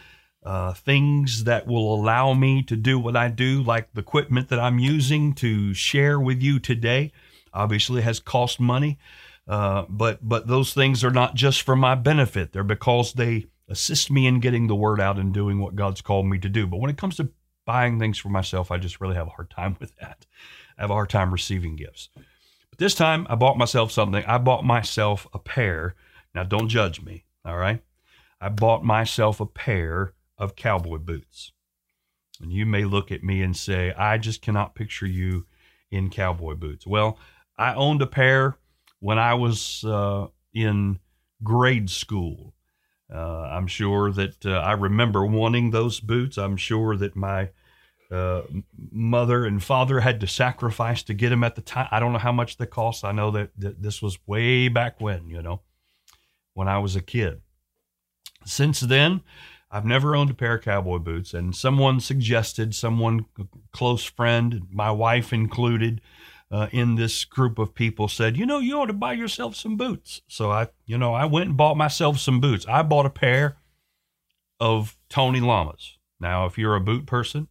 uh, 0.43 0.73
things 0.73 1.43
that 1.43 1.67
will 1.67 1.93
allow 1.93 2.33
me 2.33 2.63
to 2.63 2.75
do 2.75 2.97
what 2.97 3.17
I 3.17 3.27
do, 3.27 3.61
like 3.61 3.93
the 3.93 4.01
equipment 4.01 4.49
that 4.49 4.59
I'm 4.59 4.79
using 4.79 5.33
to 5.35 5.73
share 5.73 6.19
with 6.19 6.41
you 6.41 6.59
today, 6.59 7.11
obviously 7.53 8.01
has 8.01 8.19
cost 8.19 8.59
money. 8.59 8.97
Uh, 9.47 9.85
but 9.89 10.19
but 10.27 10.47
those 10.47 10.73
things 10.73 11.03
are 11.03 11.11
not 11.11 11.35
just 11.35 11.61
for 11.61 11.75
my 11.75 11.95
benefit. 11.95 12.53
They're 12.53 12.63
because 12.63 13.13
they 13.13 13.47
assist 13.69 14.09
me 14.09 14.25
in 14.25 14.39
getting 14.39 14.67
the 14.67 14.75
word 14.75 15.01
out 15.01 15.17
and 15.17 15.33
doing 15.33 15.59
what 15.59 15.75
God's 15.75 16.01
called 16.01 16.25
me 16.25 16.39
to 16.39 16.49
do. 16.49 16.65
But 16.67 16.79
when 16.79 16.89
it 16.89 16.97
comes 16.97 17.17
to 17.17 17.29
buying 17.67 17.99
things 17.99 18.17
for 18.17 18.29
myself, 18.29 18.71
I 18.71 18.77
just 18.77 18.99
really 18.99 19.15
have 19.15 19.27
a 19.27 19.31
hard 19.31 19.51
time 19.51 19.77
with 19.79 19.95
that. 19.97 20.25
I 20.77 20.81
have 20.81 20.89
a 20.89 20.95
hard 20.95 21.09
time 21.09 21.31
receiving 21.31 21.75
gifts. 21.75 22.09
But 22.15 22.79
this 22.79 22.95
time 22.95 23.27
I 23.29 23.35
bought 23.35 23.57
myself 23.57 23.91
something. 23.91 24.23
I 24.25 24.39
bought 24.39 24.65
myself 24.65 25.27
a 25.33 25.37
pair. 25.37 25.93
Now 26.33 26.43
don't 26.43 26.69
judge 26.69 27.01
me, 27.01 27.25
all 27.45 27.57
right? 27.57 27.83
I 28.41 28.49
bought 28.49 28.83
myself 28.83 29.39
a 29.39 29.45
pair 29.45 30.13
of 30.37 30.55
cowboy 30.55 30.97
boots. 30.97 31.51
And 32.41 32.53
you 32.53 32.65
may 32.65 32.85
look 32.85 33.11
at 33.11 33.23
me 33.23 33.41
and 33.41 33.55
say, 33.55 33.91
I 33.93 34.17
just 34.17 34.41
cannot 34.41 34.75
picture 34.75 35.07
you 35.07 35.45
in 35.91 36.09
cowboy 36.09 36.55
boots. 36.55 36.87
Well, 36.87 37.19
I 37.57 37.73
owned 37.73 38.01
a 38.01 38.07
pair 38.07 38.57
when 38.99 39.19
I 39.19 39.33
was 39.33 39.83
uh, 39.83 40.27
in 40.53 40.99
grade 41.43 41.89
school. 41.89 42.53
Uh, 43.13 43.49
I'm 43.51 43.67
sure 43.67 44.11
that 44.11 44.45
uh, 44.45 44.51
I 44.59 44.73
remember 44.73 45.25
wanting 45.25 45.71
those 45.71 45.99
boots. 45.99 46.37
I'm 46.37 46.57
sure 46.57 46.95
that 46.97 47.15
my 47.15 47.49
uh, 48.11 48.41
mother 48.91 49.45
and 49.45 49.63
father 49.63 49.99
had 49.99 50.19
to 50.21 50.27
sacrifice 50.27 51.03
to 51.03 51.13
get 51.13 51.31
him 51.31 51.43
at 51.43 51.55
the 51.55 51.61
time. 51.61 51.87
I 51.91 51.99
don't 51.99 52.13
know 52.13 52.19
how 52.19 52.31
much 52.31 52.57
they 52.57 52.65
cost. 52.65 53.03
I 53.03 53.11
know 53.11 53.31
that, 53.31 53.51
that 53.57 53.81
this 53.81 54.01
was 54.01 54.17
way 54.25 54.69
back 54.69 55.01
when, 55.01 55.29
you 55.29 55.41
know, 55.41 55.61
when 56.53 56.67
I 56.67 56.79
was 56.79 56.95
a 56.95 57.01
kid. 57.01 57.41
Since 58.45 58.79
then, 58.81 59.21
I've 59.69 59.85
never 59.85 60.15
owned 60.15 60.29
a 60.29 60.33
pair 60.33 60.55
of 60.55 60.63
cowboy 60.63 60.99
boots, 60.99 61.33
and 61.33 61.53
someone 61.53 61.99
suggested, 61.99 62.73
someone 62.73 63.25
close 63.73 64.05
friend, 64.05 64.67
my 64.71 64.91
wife 64.91 65.33
included, 65.33 65.99
uh, 66.49 66.67
in 66.71 66.95
this 66.95 67.25
group 67.25 67.59
of 67.59 67.73
people 67.73 68.07
said, 68.07 68.37
you 68.37 68.45
know, 68.45 68.59
you 68.59 68.79
ought 68.79 68.85
to 68.85 68.93
buy 68.93 69.13
yourself 69.13 69.55
some 69.55 69.75
boots. 69.75 70.21
So 70.27 70.49
I, 70.49 70.69
you 70.85 70.97
know, 70.97 71.13
I 71.13 71.25
went 71.25 71.49
and 71.49 71.57
bought 71.57 71.75
myself 71.75 72.19
some 72.19 72.39
boots. 72.39 72.65
I 72.67 72.83
bought 72.83 73.05
a 73.05 73.09
pair 73.09 73.57
of 74.59 74.97
Tony 75.09 75.41
Lamas. 75.41 75.97
Now, 76.19 76.45
if 76.45 76.57
you're 76.57 76.75
a 76.75 76.81
boot 76.81 77.05
person, 77.05 77.49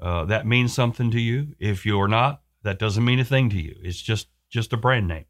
uh, 0.00 0.24
that 0.26 0.46
means 0.46 0.72
something 0.72 1.10
to 1.10 1.20
you. 1.20 1.54
If 1.58 1.84
you're 1.84 2.08
not, 2.08 2.42
that 2.62 2.78
doesn't 2.78 3.04
mean 3.04 3.20
a 3.20 3.24
thing 3.24 3.50
to 3.50 3.60
you. 3.60 3.76
It's 3.82 4.00
just 4.00 4.28
just 4.48 4.72
a 4.72 4.76
brand 4.76 5.08
name. 5.08 5.26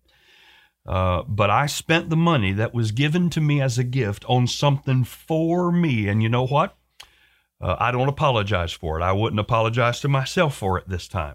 Uh, 0.86 1.22
but 1.26 1.50
I 1.50 1.66
spent 1.66 2.08
the 2.08 2.16
money 2.16 2.52
that 2.52 2.72
was 2.72 2.92
given 2.92 3.28
to 3.30 3.40
me 3.40 3.60
as 3.60 3.78
a 3.78 3.84
gift 3.84 4.24
on 4.26 4.46
something 4.46 5.04
for 5.04 5.70
me, 5.70 6.08
and 6.08 6.22
you 6.22 6.28
know 6.28 6.46
what? 6.46 6.76
Uh, 7.60 7.76
I 7.78 7.90
don't 7.90 8.08
apologize 8.08 8.72
for 8.72 8.98
it. 8.98 9.02
I 9.02 9.12
wouldn't 9.12 9.40
apologize 9.40 10.00
to 10.00 10.08
myself 10.08 10.56
for 10.56 10.78
it 10.78 10.88
this 10.88 11.08
time. 11.08 11.34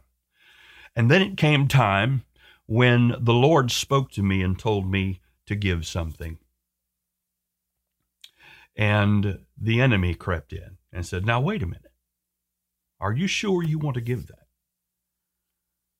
And 0.96 1.12
then 1.12 1.22
it 1.22 1.38
came 1.38 1.68
time 1.68 2.24
when 2.66 3.16
the 3.20 3.34
Lord 3.34 3.72
spoke 3.72 4.12
to 4.12 4.24
me 4.24 4.42
and 4.42 4.58
told 4.58 4.90
me 4.90 5.20
to 5.48 5.56
give 5.56 5.86
something. 5.86 6.38
And 8.76 9.40
the 9.60 9.82
enemy 9.82 10.16
crept 10.16 10.54
in 10.54 10.78
and 10.92 11.06
said, 11.06 11.26
Now, 11.26 11.42
wait 11.42 11.62
a 11.62 11.68
minute. 11.68 11.93
Are 13.04 13.12
you 13.12 13.28
sure 13.28 13.62
you 13.62 13.78
want 13.78 13.96
to 13.96 14.02
give 14.02 14.28
that? 14.28 14.48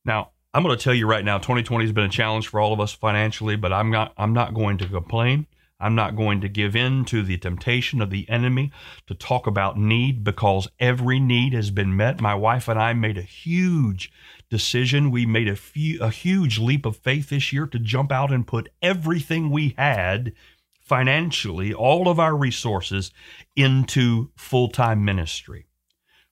Now, 0.06 0.32
I'm 0.54 0.64
going 0.64 0.78
to 0.78 0.82
tell 0.82 0.94
you 0.94 1.06
right 1.06 1.26
now, 1.26 1.38
2020 1.38 1.84
has 1.84 1.92
been 1.92 2.06
a 2.06 2.10
challenge 2.10 2.48
for 2.48 2.62
all 2.62 2.72
of 2.72 2.80
us 2.80 2.94
financially, 2.94 3.58
but 3.58 3.74
I'm 3.74 3.92
not, 3.92 4.14
I'm 4.18 4.32
not 4.32 4.54
going 4.54 4.78
to 4.78 4.88
complain. 4.88 5.46
I'm 5.82 5.96
not 5.96 6.16
going 6.16 6.40
to 6.40 6.48
give 6.48 6.78
in 6.78 7.04
to 7.06 7.22
the 7.22 7.38
temptation 7.38 8.02
of 8.02 8.10
the 8.10 8.30
enemy 8.30 8.72
to 9.08 9.16
talk 9.16 9.48
about 9.48 9.78
need 9.78 10.24
because 10.24 10.70
every 10.80 11.20
need 11.20 11.52
has 11.52 11.72
been 11.72 11.98
met. 11.98 12.22
My 12.22 12.36
wife 12.36 12.70
and 12.70 12.80
I 12.80 12.94
made 12.94 13.18
a 13.18 13.22
huge 13.22 14.10
decision. 14.50 15.12
We 15.12 15.26
made 15.26 15.50
a, 15.50 15.58
few, 15.58 16.02
a 16.02 16.10
huge 16.10 16.58
leap 16.58 16.86
of 16.86 16.96
faith 16.96 17.32
this 17.32 17.52
year 17.52 17.68
to 17.68 17.80
jump 17.80 18.14
out 18.14 18.32
and 18.32 18.48
put 18.48 18.70
everything 18.82 19.50
we 19.50 19.76
had 19.78 20.32
financially, 20.80 21.74
all 21.74 22.08
of 22.08 22.18
our 22.18 22.38
resources, 22.38 23.12
into 23.58 24.32
full 24.38 24.70
time 24.70 25.04
ministry. 25.04 25.68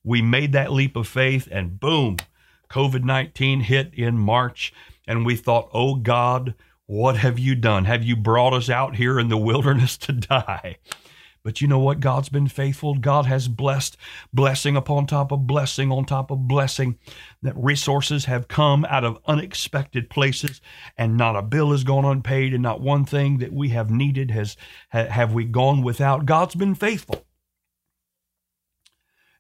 We 0.04 0.22
made 0.22 0.52
that 0.54 0.72
leap 0.72 0.96
of 0.96 1.08
faith, 1.08 1.48
and 1.52 1.80
boom, 1.80 2.18
COVID 2.70 3.04
19 3.04 3.62
hit 3.62 3.94
in 3.94 4.18
March. 4.18 4.74
And 5.08 5.26
we 5.26 5.36
thought, 5.36 5.70
oh 5.74 5.96
God, 5.96 6.56
what 6.86 7.18
have 7.18 7.40
you 7.40 7.56
done? 7.56 7.86
Have 7.86 8.04
you 8.04 8.16
brought 8.16 8.54
us 8.54 8.70
out 8.70 8.96
here 8.96 9.20
in 9.20 9.30
the 9.30 9.38
wilderness 9.38 9.98
to 9.98 10.14
die? 10.14 10.78
But 11.44 11.60
you 11.60 11.68
know 11.68 11.80
what? 11.80 12.00
God's 12.00 12.30
been 12.30 12.48
faithful. 12.48 12.96
God 12.96 13.26
has 13.26 13.48
blessed 13.48 13.98
blessing 14.32 14.76
upon 14.76 15.08
top 15.08 15.32
of 15.32 15.48
blessing 15.48 15.92
on 15.92 16.06
top 16.06 16.30
of 16.30 16.48
blessing. 16.48 17.00
That 17.42 17.58
resources 17.58 18.26
have 18.26 18.48
come 18.48 18.86
out 18.86 19.04
of 19.04 19.20
unexpected 19.26 20.10
places, 20.10 20.62
and 20.98 21.18
not 21.18 21.36
a 21.36 21.42
bill 21.42 21.72
has 21.72 21.84
gone 21.84 22.06
unpaid, 22.06 22.54
and 22.54 22.62
not 22.62 22.82
one 22.82 23.06
thing 23.06 23.40
that 23.40 23.54
we 23.54 23.70
have 23.70 23.90
needed 23.90 24.30
has 24.32 24.56
have 24.90 25.34
we 25.34 25.46
gone 25.46 25.82
without. 25.82 26.26
God's 26.26 26.56
been 26.56 26.76
faithful. 26.76 27.26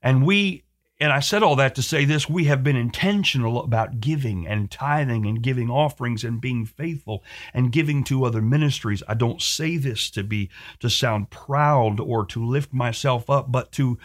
And 0.02 0.26
we 0.26 0.64
and 1.02 1.12
I 1.12 1.20
said 1.20 1.42
all 1.42 1.56
that 1.56 1.74
to 1.76 1.82
say 1.82 2.06
this 2.06 2.30
we 2.30 2.44
have 2.44 2.64
been 2.64 2.76
intentional 2.76 3.64
about 3.64 4.00
giving 4.00 4.48
and 4.48 4.70
tithing 4.70 5.26
and 5.26 5.42
giving 5.42 5.68
offerings 5.68 6.24
and 6.24 6.40
being 6.40 6.64
faithful 6.64 7.24
and 7.56 7.72
giving 7.72 8.04
to 8.04 8.24
other 8.24 8.40
ministries. 8.40 9.02
I 9.08 9.16
don't 9.16 9.42
say 9.42 9.78
this 9.78 10.12
to 10.12 10.24
be 10.24 10.52
to 10.80 10.92
sound 10.92 11.32
proud 11.32 12.00
or 12.00 12.24
to 12.28 12.46
lift 12.46 12.72
myself 12.72 13.32
up, 13.32 13.52
but 13.52 13.72
to 13.74 13.98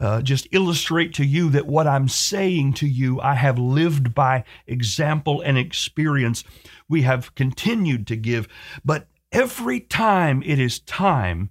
uh, 0.00 0.22
just 0.22 0.48
illustrate 0.50 1.14
to 1.14 1.24
you 1.24 1.50
that 1.50 1.68
what 1.68 1.86
I'm 1.86 2.08
saying 2.08 2.72
to 2.74 2.88
you, 2.88 3.20
I 3.20 3.34
have 3.34 3.56
lived 3.56 4.12
by 4.12 4.42
example 4.66 5.40
and 5.42 5.56
experience. 5.56 6.42
We 6.88 7.02
have 7.02 7.32
continued 7.36 8.08
to 8.08 8.16
give, 8.16 8.48
but 8.84 9.06
every 9.30 9.78
time 9.78 10.42
it 10.44 10.58
is 10.58 10.80
time 10.80 11.50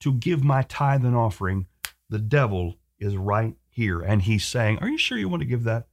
to 0.00 0.12
give 0.12 0.42
my 0.42 0.62
tithe 0.62 1.04
and 1.04 1.14
offering, 1.14 1.66
the 2.08 2.18
devil 2.18 2.79
is 3.00 3.16
right 3.16 3.54
here. 3.68 4.00
And 4.00 4.22
he's 4.22 4.44
saying, 4.44 4.78
Are 4.80 4.88
you 4.88 4.98
sure 4.98 5.18
you 5.18 5.28
want 5.28 5.42
to 5.42 5.48
give 5.48 5.64
that? 5.64 5.86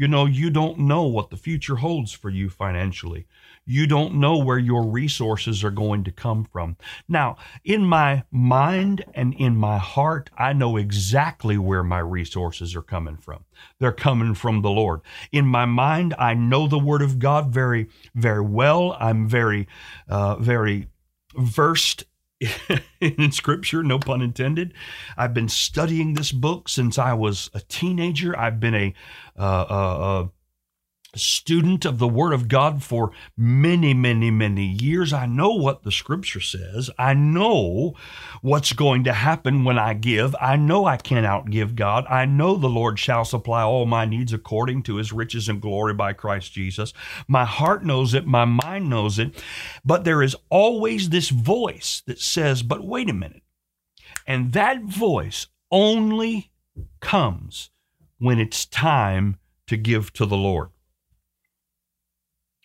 You 0.00 0.08
know, 0.08 0.24
you 0.24 0.48
don't 0.48 0.78
know 0.78 1.02
what 1.02 1.28
the 1.28 1.36
future 1.36 1.76
holds 1.76 2.10
for 2.10 2.30
you 2.30 2.48
financially. 2.48 3.26
You 3.66 3.86
don't 3.86 4.14
know 4.14 4.38
where 4.38 4.58
your 4.58 4.86
resources 4.86 5.62
are 5.62 5.70
going 5.70 6.04
to 6.04 6.10
come 6.10 6.46
from. 6.50 6.78
Now, 7.06 7.36
in 7.64 7.84
my 7.84 8.24
mind 8.30 9.04
and 9.12 9.34
in 9.34 9.56
my 9.56 9.76
heart, 9.76 10.30
I 10.38 10.54
know 10.54 10.78
exactly 10.78 11.58
where 11.58 11.82
my 11.82 11.98
resources 11.98 12.74
are 12.74 12.80
coming 12.80 13.18
from. 13.18 13.44
They're 13.78 13.92
coming 13.92 14.32
from 14.32 14.62
the 14.62 14.70
Lord. 14.70 15.02
In 15.32 15.46
my 15.46 15.66
mind, 15.66 16.14
I 16.18 16.32
know 16.32 16.66
the 16.66 16.78
Word 16.78 17.02
of 17.02 17.18
God 17.18 17.52
very, 17.52 17.88
very 18.14 18.40
well. 18.40 18.96
I'm 18.98 19.28
very, 19.28 19.68
uh, 20.08 20.36
very 20.36 20.88
versed 21.36 22.04
in 23.00 23.32
scripture, 23.32 23.82
no 23.82 23.98
pun 23.98 24.22
intended. 24.22 24.74
I've 25.16 25.34
been 25.34 25.48
studying 25.48 26.14
this 26.14 26.32
book 26.32 26.68
since 26.68 26.98
I 26.98 27.12
was 27.12 27.50
a 27.54 27.60
teenager. 27.60 28.38
I've 28.38 28.60
been 28.60 28.74
a, 28.74 28.94
uh, 29.38 29.66
uh, 29.68 30.22
uh, 30.22 30.28
student 31.16 31.84
of 31.84 31.98
the 31.98 32.08
Word 32.08 32.32
of 32.32 32.48
God 32.48 32.82
for 32.82 33.10
many, 33.36 33.94
many, 33.94 34.30
many 34.30 34.66
years. 34.66 35.12
I 35.12 35.26
know 35.26 35.50
what 35.50 35.82
the 35.82 35.92
Scripture 35.92 36.40
says. 36.40 36.90
I 36.98 37.14
know 37.14 37.94
what's 38.42 38.72
going 38.72 39.04
to 39.04 39.12
happen 39.12 39.64
when 39.64 39.78
I 39.78 39.94
give. 39.94 40.36
I 40.40 40.56
know 40.56 40.86
I 40.86 40.96
can't 40.96 41.26
outgive 41.26 41.74
God. 41.74 42.06
I 42.08 42.26
know 42.26 42.56
the 42.56 42.68
Lord 42.68 42.98
shall 42.98 43.24
supply 43.24 43.62
all 43.62 43.86
my 43.86 44.04
needs 44.04 44.32
according 44.32 44.82
to 44.84 44.96
His 44.96 45.12
riches 45.12 45.48
and 45.48 45.60
glory 45.60 45.94
by 45.94 46.12
Christ 46.12 46.52
Jesus. 46.52 46.92
My 47.26 47.44
heart 47.44 47.84
knows 47.84 48.14
it. 48.14 48.26
My 48.26 48.44
mind 48.44 48.88
knows 48.88 49.18
it. 49.18 49.42
But 49.84 50.04
there 50.04 50.22
is 50.22 50.36
always 50.48 51.08
this 51.08 51.30
voice 51.30 52.02
that 52.06 52.20
says, 52.20 52.62
but 52.62 52.84
wait 52.84 53.10
a 53.10 53.14
minute. 53.14 53.42
And 54.26 54.52
that 54.52 54.82
voice 54.82 55.48
only 55.70 56.52
comes 57.00 57.70
when 58.18 58.38
it's 58.38 58.64
time 58.66 59.38
to 59.66 59.76
give 59.76 60.12
to 60.12 60.26
the 60.26 60.36
Lord 60.36 60.70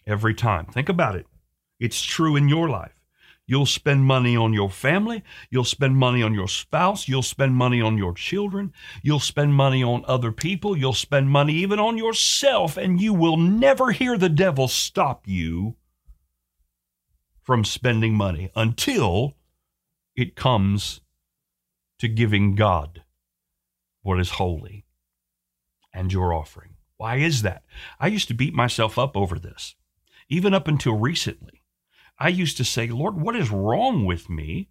every 0.08 0.34
time. 0.34 0.65
Think 0.65 0.89
about 0.89 1.15
it. 1.15 1.28
It's 1.80 2.02
true 2.02 2.36
in 2.36 2.50
your 2.50 2.70
life. 2.70 2.91
You'll 3.48 3.68
spend 3.68 4.06
money 4.06 4.36
on 4.36 4.54
your 4.54 4.72
family. 4.72 5.24
You'll 5.52 5.65
spend 5.65 5.98
money 5.98 6.24
on 6.24 6.34
your 6.34 6.48
spouse. 6.48 7.08
You'll 7.08 7.22
spend 7.22 7.54
money 7.54 7.80
on 7.80 7.98
your 7.98 8.13
children. 8.13 8.74
You'll 9.04 9.20
spend 9.20 9.54
money 9.54 9.84
on 9.84 10.04
other 10.08 10.32
people. 10.32 10.76
You'll 10.76 10.94
spend 10.94 11.30
money 11.30 11.54
even 11.54 11.78
on 11.80 11.98
yourself, 11.98 12.76
and 12.76 13.00
you 13.00 13.13
will 13.13 13.38
never 13.38 13.91
hear 13.91 14.18
the 14.18 14.30
devil 14.30 14.68
stop 14.68 15.28
you 15.28 15.76
from 17.44 17.63
spending 17.63 18.15
money 18.15 18.50
until 18.56 19.36
it 20.15 20.36
comes 20.36 21.02
to 22.00 22.08
giving 22.08 22.56
God 22.56 23.04
what 24.02 24.20
is 24.20 24.32
holy 24.32 24.86
and 25.94 26.12
your 26.12 26.34
offering. 26.34 26.76
Why 26.98 27.18
is 27.18 27.44
that? 27.44 27.63
I 28.00 28.08
used 28.08 28.28
to 28.30 28.34
beat 28.34 28.56
myself 28.56 28.98
up 28.98 29.15
over 29.15 29.38
this 29.38 29.76
even 30.29 30.53
up 30.53 30.67
until 30.67 30.97
recently, 30.97 31.63
I 32.17 32.29
used 32.29 32.57
to 32.57 32.65
say, 32.65 32.88
Lord, 32.88 33.19
what 33.19 33.35
is 33.35 33.49
wrong 33.51 34.05
with 34.05 34.29
me 34.29 34.69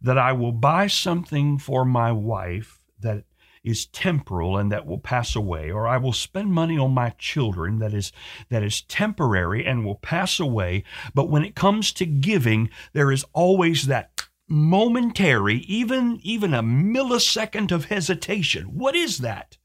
that 0.00 0.18
I 0.18 0.32
will 0.32 0.52
buy 0.52 0.86
something 0.88 1.58
for 1.58 1.84
my 1.84 2.12
wife 2.12 2.82
that 3.00 3.24
is 3.64 3.86
temporal 3.86 4.58
and 4.58 4.72
that 4.72 4.86
will 4.86 4.98
pass 4.98 5.36
away 5.36 5.70
or 5.70 5.86
I 5.86 5.96
will 5.96 6.12
spend 6.12 6.52
money 6.52 6.76
on 6.76 6.92
my 6.92 7.10
children 7.10 7.78
that 7.78 7.94
is 7.94 8.10
that 8.48 8.64
is 8.64 8.82
temporary 8.82 9.64
and 9.64 9.84
will 9.84 9.94
pass 9.94 10.40
away 10.40 10.82
but 11.14 11.30
when 11.30 11.44
it 11.44 11.54
comes 11.54 11.92
to 11.92 12.06
giving 12.06 12.70
there 12.92 13.12
is 13.12 13.24
always 13.32 13.86
that 13.86 14.22
momentary 14.48 15.58
even 15.58 16.20
even 16.22 16.52
a 16.52 16.62
millisecond 16.62 17.72
of 17.72 17.86
hesitation. 17.86 18.64
What 18.74 18.94
is 18.94 19.18
that 19.18 19.56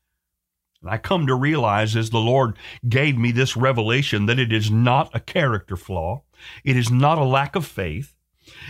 I 0.89 0.97
come 0.97 1.28
to 1.28 1.36
realize 1.36 1.95
as 1.95 2.10
the 2.10 2.19
Lord 2.19 2.58
gave 2.88 3.17
me 3.17 3.32
this 3.32 3.58
revelation 3.58 4.26
that 4.26 4.39
it 4.39 4.52
is 4.52 4.71
not 4.71 5.15
a 5.15 5.19
character 5.19 5.76
flaw. 5.76 6.23
It 6.63 6.78
is 6.78 6.89
not 6.89 7.17
a 7.17 7.23
lack 7.23 7.56
of 7.56 7.65
faith. 7.65 8.15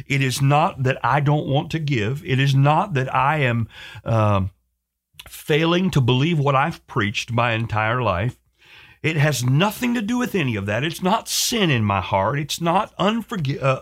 It 0.07 0.21
is 0.21 0.41
not 0.41 0.83
that 0.83 0.97
I 1.03 1.19
don't 1.19 1.47
want 1.47 1.71
to 1.71 1.79
give. 1.79 2.25
It 2.25 2.39
is 2.39 2.55
not 2.55 2.93
that 2.93 3.13
I 3.13 3.39
am 3.39 3.67
uh, 4.03 4.45
failing 5.27 5.91
to 5.91 6.01
believe 6.01 6.39
what 6.39 6.55
I've 6.55 6.85
preached 6.87 7.31
my 7.31 7.51
entire 7.51 8.01
life. 8.01 8.37
It 9.03 9.15
has 9.15 9.43
nothing 9.43 9.93
to 9.93 10.01
do 10.01 10.17
with 10.17 10.33
any 10.33 10.55
of 10.55 10.65
that. 10.65 10.83
It's 10.83 11.03
not 11.03 11.29
sin 11.29 11.69
in 11.69 11.83
my 11.83 12.01
heart. 12.01 12.39
It's 12.39 12.59
not 12.59 12.97
unforgi- 12.97 13.61
uh, 13.61 13.81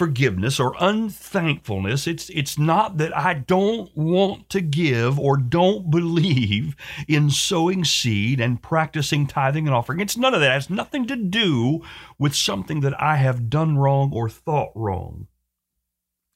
unforgiveness 0.00 0.58
or 0.58 0.74
unthankfulness. 0.80 2.06
It's, 2.06 2.30
it's 2.30 2.58
not 2.58 2.96
that 2.96 3.14
I 3.14 3.34
don't 3.34 3.94
want 3.94 4.48
to 4.48 4.62
give 4.62 5.18
or 5.18 5.36
don't 5.36 5.90
believe 5.90 6.74
in 7.06 7.28
sowing 7.28 7.84
seed 7.84 8.40
and 8.40 8.62
practicing 8.62 9.26
tithing 9.26 9.66
and 9.66 9.74
offering. 9.74 10.00
It's 10.00 10.16
none 10.16 10.32
of 10.32 10.40
that. 10.40 10.50
It 10.50 10.54
has 10.54 10.70
nothing 10.70 11.06
to 11.08 11.16
do 11.16 11.82
with 12.18 12.34
something 12.34 12.80
that 12.80 13.00
I 13.00 13.16
have 13.16 13.50
done 13.50 13.76
wrong 13.76 14.10
or 14.14 14.30
thought 14.30 14.72
wrong. 14.74 15.26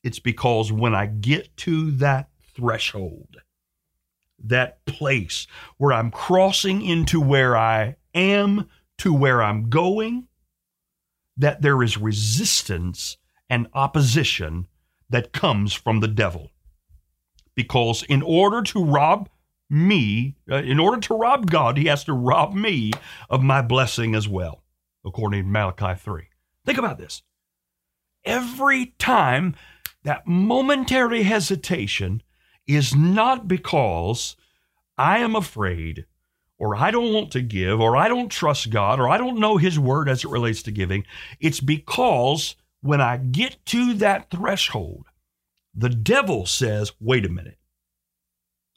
It's 0.03 0.19
because 0.19 0.71
when 0.71 0.95
I 0.95 1.07
get 1.07 1.57
to 1.59 1.91
that 1.93 2.29
threshold, 2.55 3.39
that 4.45 4.85
place 4.85 5.47
where 5.79 5.95
I'm 5.95 6.11
crossing 6.11 6.83
into 6.83 7.19
where 7.19 7.57
I 7.57 7.97
am 8.15 8.69
to 8.99 9.15
where 9.15 9.43
I'm 9.43 9.71
going, 9.71 10.29
that 11.39 11.63
there 11.63 11.83
is 11.83 11.97
resistance 11.97 13.17
and 13.49 13.69
opposition 13.75 14.67
that 15.11 15.33
comes 15.33 15.73
from 15.73 16.01
the 16.01 16.09
devil. 16.09 16.51
Because 17.55 18.03
in 18.03 18.23
order 18.23 18.63
to 18.63 18.85
rob 18.85 19.29
me, 19.71 20.37
uh, 20.51 20.57
in 20.57 20.79
order 20.79 21.01
to 21.01 21.15
rob 21.15 21.51
God, 21.51 21.77
he 21.77 21.87
has 21.87 22.05
to 22.05 22.13
rob 22.13 22.55
me 22.55 22.93
of 23.31 23.43
my 23.43 23.63
blessing 23.63 24.15
as 24.15 24.29
well, 24.29 24.63
according 25.05 25.45
to 25.45 25.49
Malachi 25.49 25.95
3. 25.95 26.29
Think 26.65 26.79
about 26.79 26.99
this. 26.99 27.23
Every 28.25 28.95
time 28.99 29.55
that 30.03 30.27
momentary 30.27 31.23
hesitation 31.23 32.23
is 32.67 32.95
not 32.95 33.47
because 33.47 34.37
I 34.97 35.19
am 35.19 35.37
afraid 35.37 36.07
or 36.59 36.77
I 36.77 36.91
don't 36.91 37.13
want 37.13 37.31
to 37.33 37.43
give 37.43 37.81
or 37.81 37.97
I 37.97 38.09
don't 38.09 38.31
trust 38.31 38.71
God 38.71 39.01
or 39.01 39.09
I 39.09 39.19
don't 39.19 39.39
know 39.39 39.57
His 39.57 39.79
word 39.79 40.09
as 40.09 40.25
it 40.25 40.31
relates 40.31 40.63
to 40.65 40.71
giving. 40.71 41.05
It's 41.41 41.61
because 41.61 42.57
when 42.85 43.01
I 43.01 43.17
get 43.17 43.65
to 43.67 43.95
that 43.95 44.31
threshold, 44.31 45.07
the 45.75 45.89
devil 45.89 46.47
says, 46.47 46.93
wait 47.01 47.25
a 47.25 47.29
minute. 47.29 47.59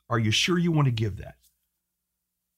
Are 0.10 0.20
you 0.20 0.32
sure 0.32 0.58
you 0.58 0.72
want 0.72 0.86
to 0.86 0.92
give 0.92 1.18
that? 1.18 1.36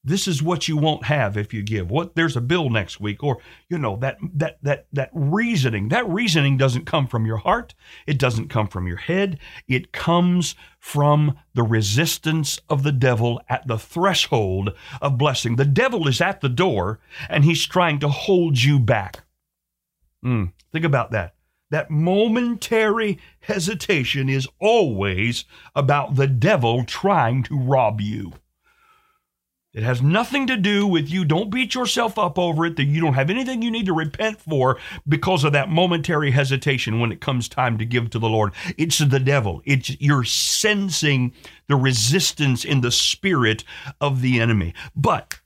this 0.03 0.27
is 0.27 0.41
what 0.41 0.67
you 0.67 0.77
won't 0.77 1.05
have 1.05 1.35
if 1.35 1.53
you 1.53 1.61
give. 1.61 1.91
What 1.91 2.15
there's 2.15 2.37
a 2.37 2.41
bill 2.41 2.69
next 2.69 2.99
week 2.99 3.23
or 3.23 3.39
you 3.67 3.77
know 3.77 3.97
that 3.97 4.17
that 4.33 4.57
that 4.63 4.87
that 4.93 5.09
reasoning. 5.13 5.89
That 5.89 6.07
reasoning 6.07 6.57
doesn't 6.57 6.85
come 6.85 7.07
from 7.07 7.25
your 7.25 7.37
heart. 7.37 7.73
It 8.07 8.17
doesn't 8.17 8.49
come 8.49 8.67
from 8.67 8.87
your 8.87 8.97
head. 8.97 9.39
It 9.67 9.91
comes 9.91 10.55
from 10.79 11.37
the 11.53 11.63
resistance 11.63 12.59
of 12.69 12.83
the 12.83 12.91
devil 12.91 13.41
at 13.49 13.67
the 13.67 13.77
threshold 13.77 14.73
of 15.01 15.17
blessing. 15.17 15.57
The 15.57 15.65
devil 15.65 16.07
is 16.07 16.21
at 16.21 16.41
the 16.41 16.49
door 16.49 16.99
and 17.29 17.43
he's 17.43 17.65
trying 17.65 17.99
to 17.99 18.09
hold 18.09 18.61
you 18.61 18.79
back. 18.79 19.23
Mm, 20.23 20.53
think 20.71 20.85
about 20.85 21.11
that 21.11 21.35
that 21.69 21.91
momentary 21.91 23.19
hesitation 23.41 24.29
is 24.29 24.47
always 24.59 25.45
about 25.75 26.15
the 26.15 26.27
devil 26.27 26.83
trying 26.83 27.43
to 27.43 27.57
rob 27.57 28.01
you 28.01 28.33
it 29.71 29.83
has 29.83 30.01
nothing 30.01 30.47
to 30.47 30.57
do 30.57 30.87
with 30.87 31.11
you. 31.11 31.23
Don't 31.23 31.51
beat 31.51 31.75
yourself 31.75 32.17
up 32.17 32.39
over 32.39 32.65
it 32.65 32.75
that 32.77 32.85
you 32.85 32.99
don't 32.99 33.13
have 33.13 33.29
anything 33.29 33.61
you 33.61 33.69
need 33.69 33.85
to 33.85 33.93
repent 33.93 34.41
for 34.41 34.79
because 35.07 35.43
of 35.43 35.53
that 35.53 35.69
momentary 35.69 36.31
hesitation 36.31 36.99
when 36.99 37.11
it 37.11 37.21
comes 37.21 37.47
time 37.47 37.77
to 37.77 37.85
give 37.85 38.09
to 38.09 38.19
the 38.19 38.29
Lord. 38.29 38.51
It's 38.77 38.97
the 38.97 39.19
devil. 39.19 39.61
It's 39.65 39.95
you're 40.01 40.23
sensing 40.23 41.33
the 41.67 41.75
resistance 41.75 42.65
in 42.65 42.81
the 42.81 42.91
spirit 42.91 43.63
of 44.01 44.21
the 44.21 44.39
enemy. 44.39 44.73
But 44.95 45.39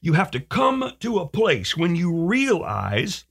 you 0.00 0.12
have 0.12 0.30
to 0.30 0.40
come 0.40 0.92
to 1.00 1.18
a 1.18 1.26
place 1.26 1.76
when 1.76 1.96
you 1.96 2.14
realize 2.14 3.24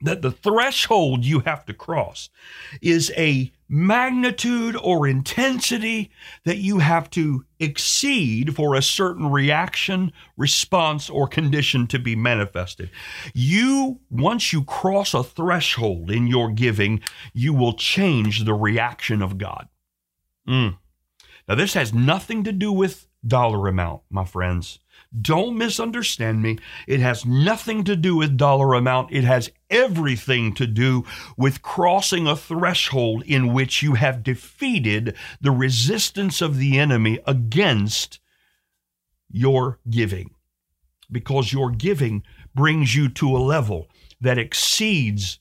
that 0.00 0.22
the 0.22 0.30
threshold 0.30 1.24
you 1.24 1.40
have 1.40 1.64
to 1.66 1.74
cross 1.74 2.28
is 2.82 3.12
a 3.16 3.52
magnitude 3.68 4.76
or 4.76 5.06
intensity 5.06 6.10
that 6.44 6.58
you 6.58 6.78
have 6.78 7.08
to 7.10 7.44
exceed 7.58 8.54
for 8.54 8.74
a 8.74 8.82
certain 8.82 9.30
reaction, 9.30 10.12
response, 10.36 11.08
or 11.08 11.26
condition 11.26 11.86
to 11.86 11.98
be 11.98 12.14
manifested. 12.14 12.90
You, 13.32 14.00
once 14.10 14.52
you 14.52 14.62
cross 14.64 15.14
a 15.14 15.24
threshold 15.24 16.10
in 16.10 16.26
your 16.26 16.50
giving, 16.50 17.00
you 17.32 17.54
will 17.54 17.72
change 17.72 18.44
the 18.44 18.54
reaction 18.54 19.22
of 19.22 19.38
God. 19.38 19.68
Mm. 20.46 20.76
Now, 21.48 21.54
this 21.54 21.74
has 21.74 21.94
nothing 21.94 22.44
to 22.44 22.52
do 22.52 22.72
with 22.72 23.08
dollar 23.26 23.66
amount, 23.68 24.02
my 24.10 24.24
friends. 24.24 24.78
Don't 25.20 25.56
misunderstand 25.56 26.42
me. 26.42 26.58
It 26.88 27.00
has 27.00 27.24
nothing 27.24 27.84
to 27.84 27.94
do 27.94 28.16
with 28.16 28.36
dollar 28.36 28.74
amount. 28.74 29.12
It 29.12 29.24
has 29.24 29.50
everything 29.70 30.54
to 30.54 30.66
do 30.66 31.04
with 31.36 31.62
crossing 31.62 32.26
a 32.26 32.36
threshold 32.36 33.22
in 33.24 33.52
which 33.52 33.82
you 33.82 33.94
have 33.94 34.24
defeated 34.24 35.16
the 35.40 35.52
resistance 35.52 36.42
of 36.42 36.58
the 36.58 36.78
enemy 36.78 37.20
against 37.26 38.18
your 39.30 39.78
giving. 39.88 40.30
Because 41.10 41.52
your 41.52 41.70
giving 41.70 42.24
brings 42.54 42.96
you 42.96 43.08
to 43.10 43.36
a 43.36 43.38
level 43.38 43.88
that 44.20 44.38
exceeds 44.38 45.38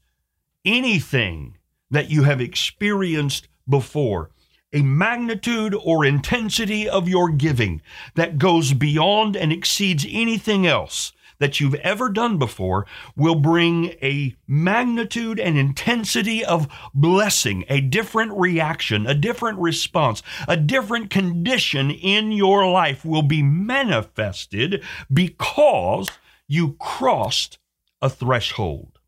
anything 0.66 1.58
that 1.90 2.12
you 2.12 2.24
have 2.24 2.42
experienced 2.42 3.48
before 3.68 4.30
a 4.74 4.82
magnitude 4.82 5.76
or 5.76 6.04
intensity 6.04 6.90
of 6.90 7.08
your 7.08 7.30
giving 7.30 7.82
that 8.16 8.38
goes 8.38 8.74
beyond 8.74 9.38
and 9.38 9.54
exceeds 9.54 10.06
anything 10.10 10.68
else 10.68 11.14
that 11.40 11.60
you've 11.60 11.76
ever 11.76 12.10
done 12.10 12.38
before 12.38 12.86
will 13.16 13.36
bring 13.36 13.88
a 14.02 14.36
magnitude 14.48 15.40
and 15.40 15.58
intensity 15.58 16.44
of 16.44 16.68
blessing, 16.94 17.66
a 17.68 17.82
different 17.82 18.32
reaction, 18.34 19.06
a 19.06 19.14
different 19.14 19.60
response, 19.60 20.24
a 20.48 20.56
different 20.56 21.10
condition 21.10 21.92
in 21.92 22.32
your 22.32 22.70
life 22.70 23.04
will 23.04 23.24
be 23.24 23.44
manifested 23.44 24.84
because 25.12 26.10
you 26.48 26.74
crossed 26.80 27.58
a 28.02 28.10
threshold 28.10 29.00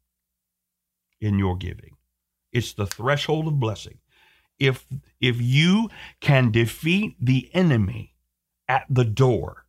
in 1.22 1.40
your 1.40 1.56
giving. 1.56 1.96
It's 2.52 2.74
the 2.74 2.88
threshold 2.88 3.48
of 3.48 3.60
blessing. 3.60 4.00
If 4.60 4.86
if 5.26 5.42
you 5.42 5.90
can 6.20 6.52
defeat 6.52 7.16
the 7.20 7.50
enemy 7.54 8.14
at 8.68 8.86
the 8.90 9.06
door 9.06 9.66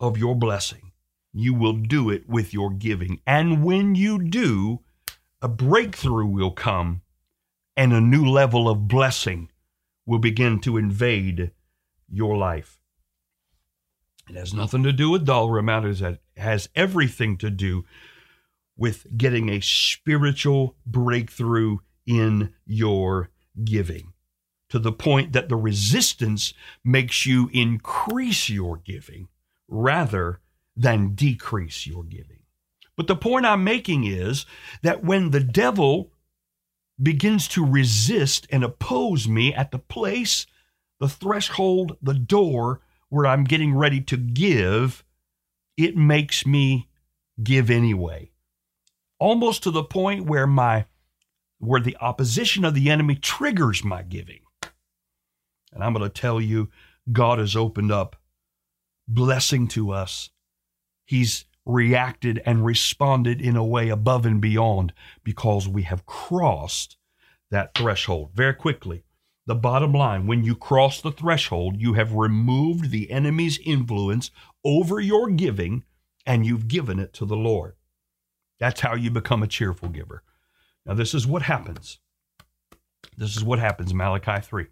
of 0.00 0.18
your 0.18 0.34
blessing, 0.34 0.92
you 1.32 1.54
will 1.54 1.72
do 1.72 2.10
it 2.10 2.28
with 2.28 2.52
your 2.52 2.70
giving. 2.70 3.20
And 3.26 3.64
when 3.64 3.94
you 3.94 4.22
do, 4.22 4.80
a 5.40 5.48
breakthrough 5.48 6.26
will 6.26 6.50
come 6.50 7.02
and 7.76 7.92
a 7.92 8.00
new 8.00 8.24
level 8.24 8.68
of 8.68 8.88
blessing 8.88 9.50
will 10.06 10.18
begin 10.18 10.60
to 10.60 10.76
invade 10.76 11.52
your 12.08 12.36
life. 12.36 12.78
It 14.28 14.36
has 14.36 14.54
nothing 14.54 14.82
to 14.84 14.92
do 14.92 15.10
with 15.10 15.26
dollar 15.26 15.58
amount, 15.58 16.00
it 16.00 16.20
has 16.36 16.68
everything 16.74 17.36
to 17.38 17.50
do 17.50 17.84
with 18.76 19.06
getting 19.16 19.48
a 19.48 19.60
spiritual 19.60 20.76
breakthrough 20.86 21.78
in 22.06 22.52
your 22.66 23.30
giving 23.62 24.13
to 24.74 24.80
the 24.80 24.90
point 24.90 25.32
that 25.32 25.48
the 25.48 25.54
resistance 25.54 26.52
makes 26.82 27.24
you 27.24 27.48
increase 27.52 28.50
your 28.50 28.78
giving 28.78 29.28
rather 29.68 30.40
than 30.74 31.14
decrease 31.14 31.86
your 31.86 32.02
giving. 32.02 32.42
But 32.96 33.06
the 33.06 33.14
point 33.14 33.46
I'm 33.46 33.62
making 33.62 34.02
is 34.02 34.46
that 34.82 35.04
when 35.04 35.30
the 35.30 35.38
devil 35.38 36.10
begins 37.00 37.46
to 37.50 37.64
resist 37.64 38.48
and 38.50 38.64
oppose 38.64 39.28
me 39.28 39.54
at 39.54 39.70
the 39.70 39.78
place, 39.78 40.44
the 40.98 41.08
threshold, 41.08 41.96
the 42.02 42.14
door 42.14 42.80
where 43.10 43.26
I'm 43.26 43.44
getting 43.44 43.76
ready 43.76 44.00
to 44.00 44.16
give, 44.16 45.04
it 45.76 45.96
makes 45.96 46.44
me 46.44 46.88
give 47.40 47.70
anyway. 47.70 48.32
Almost 49.20 49.62
to 49.62 49.70
the 49.70 49.84
point 49.84 50.26
where 50.26 50.48
my 50.48 50.86
where 51.58 51.80
the 51.80 51.96
opposition 52.00 52.64
of 52.64 52.74
the 52.74 52.90
enemy 52.90 53.14
triggers 53.14 53.84
my 53.84 54.02
giving. 54.02 54.40
And 55.74 55.82
I'm 55.82 55.92
going 55.92 56.08
to 56.08 56.20
tell 56.20 56.40
you, 56.40 56.70
God 57.10 57.38
has 57.38 57.56
opened 57.56 57.92
up 57.92 58.16
blessing 59.06 59.68
to 59.68 59.90
us. 59.90 60.30
He's 61.04 61.44
reacted 61.66 62.40
and 62.46 62.64
responded 62.64 63.40
in 63.40 63.56
a 63.56 63.64
way 63.64 63.88
above 63.88 64.24
and 64.24 64.40
beyond 64.40 64.92
because 65.22 65.68
we 65.68 65.82
have 65.82 66.06
crossed 66.06 66.96
that 67.50 67.74
threshold 67.74 68.30
very 68.34 68.54
quickly. 68.54 69.04
The 69.46 69.54
bottom 69.54 69.92
line 69.92 70.26
when 70.26 70.44
you 70.44 70.56
cross 70.56 71.00
the 71.00 71.12
threshold, 71.12 71.76
you 71.78 71.94
have 71.94 72.14
removed 72.14 72.90
the 72.90 73.10
enemy's 73.10 73.58
influence 73.64 74.30
over 74.64 75.00
your 75.00 75.28
giving 75.30 75.84
and 76.24 76.46
you've 76.46 76.68
given 76.68 76.98
it 76.98 77.12
to 77.14 77.26
the 77.26 77.36
Lord. 77.36 77.74
That's 78.58 78.80
how 78.80 78.94
you 78.94 79.10
become 79.10 79.42
a 79.42 79.48
cheerful 79.48 79.88
giver. 79.88 80.22
Now, 80.86 80.94
this 80.94 81.12
is 81.12 81.26
what 81.26 81.42
happens. 81.42 81.98
This 83.16 83.36
is 83.36 83.44
what 83.44 83.58
happens, 83.58 83.92
Malachi 83.92 84.40
3. 84.40 84.66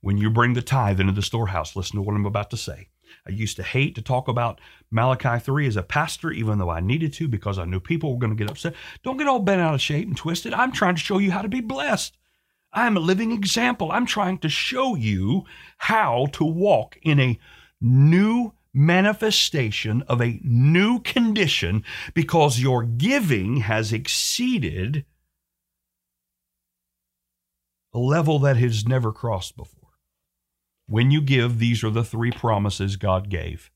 When 0.00 0.16
you 0.16 0.30
bring 0.30 0.54
the 0.54 0.62
tithe 0.62 1.00
into 1.00 1.12
the 1.12 1.22
storehouse, 1.22 1.76
listen 1.76 1.96
to 1.96 2.02
what 2.02 2.16
I'm 2.16 2.26
about 2.26 2.50
to 2.50 2.56
say. 2.56 2.88
I 3.26 3.30
used 3.30 3.56
to 3.56 3.62
hate 3.62 3.94
to 3.96 4.02
talk 4.02 4.28
about 4.28 4.60
Malachi 4.90 5.38
3 5.38 5.66
as 5.66 5.76
a 5.76 5.82
pastor, 5.82 6.30
even 6.30 6.58
though 6.58 6.70
I 6.70 6.80
needed 6.80 7.12
to 7.14 7.28
because 7.28 7.58
I 7.58 7.64
knew 7.64 7.80
people 7.80 8.12
were 8.12 8.18
going 8.18 8.36
to 8.36 8.42
get 8.42 8.50
upset. 8.50 8.74
Don't 9.02 9.18
get 9.18 9.26
all 9.26 9.40
bent 9.40 9.60
out 9.60 9.74
of 9.74 9.80
shape 9.80 10.06
and 10.06 10.16
twisted. 10.16 10.54
I'm 10.54 10.72
trying 10.72 10.94
to 10.94 11.00
show 11.00 11.18
you 11.18 11.32
how 11.32 11.42
to 11.42 11.48
be 11.48 11.60
blessed. 11.60 12.16
I'm 12.72 12.96
a 12.96 13.00
living 13.00 13.32
example. 13.32 13.90
I'm 13.90 14.06
trying 14.06 14.38
to 14.38 14.48
show 14.48 14.94
you 14.94 15.44
how 15.78 16.26
to 16.32 16.44
walk 16.44 16.98
in 17.02 17.18
a 17.18 17.38
new 17.80 18.52
manifestation 18.72 20.02
of 20.02 20.20
a 20.20 20.38
new 20.44 21.00
condition 21.00 21.84
because 22.14 22.60
your 22.60 22.84
giving 22.84 23.58
has 23.58 23.92
exceeded 23.92 25.04
a 27.92 27.98
level 27.98 28.38
that 28.38 28.56
has 28.56 28.86
never 28.86 29.12
crossed 29.12 29.56
before. 29.56 29.79
When 30.90 31.12
you 31.12 31.20
give, 31.20 31.60
these 31.60 31.84
are 31.84 31.90
the 31.90 32.02
three 32.02 32.32
promises 32.32 32.96
God 32.96 33.28
gave, 33.28 33.70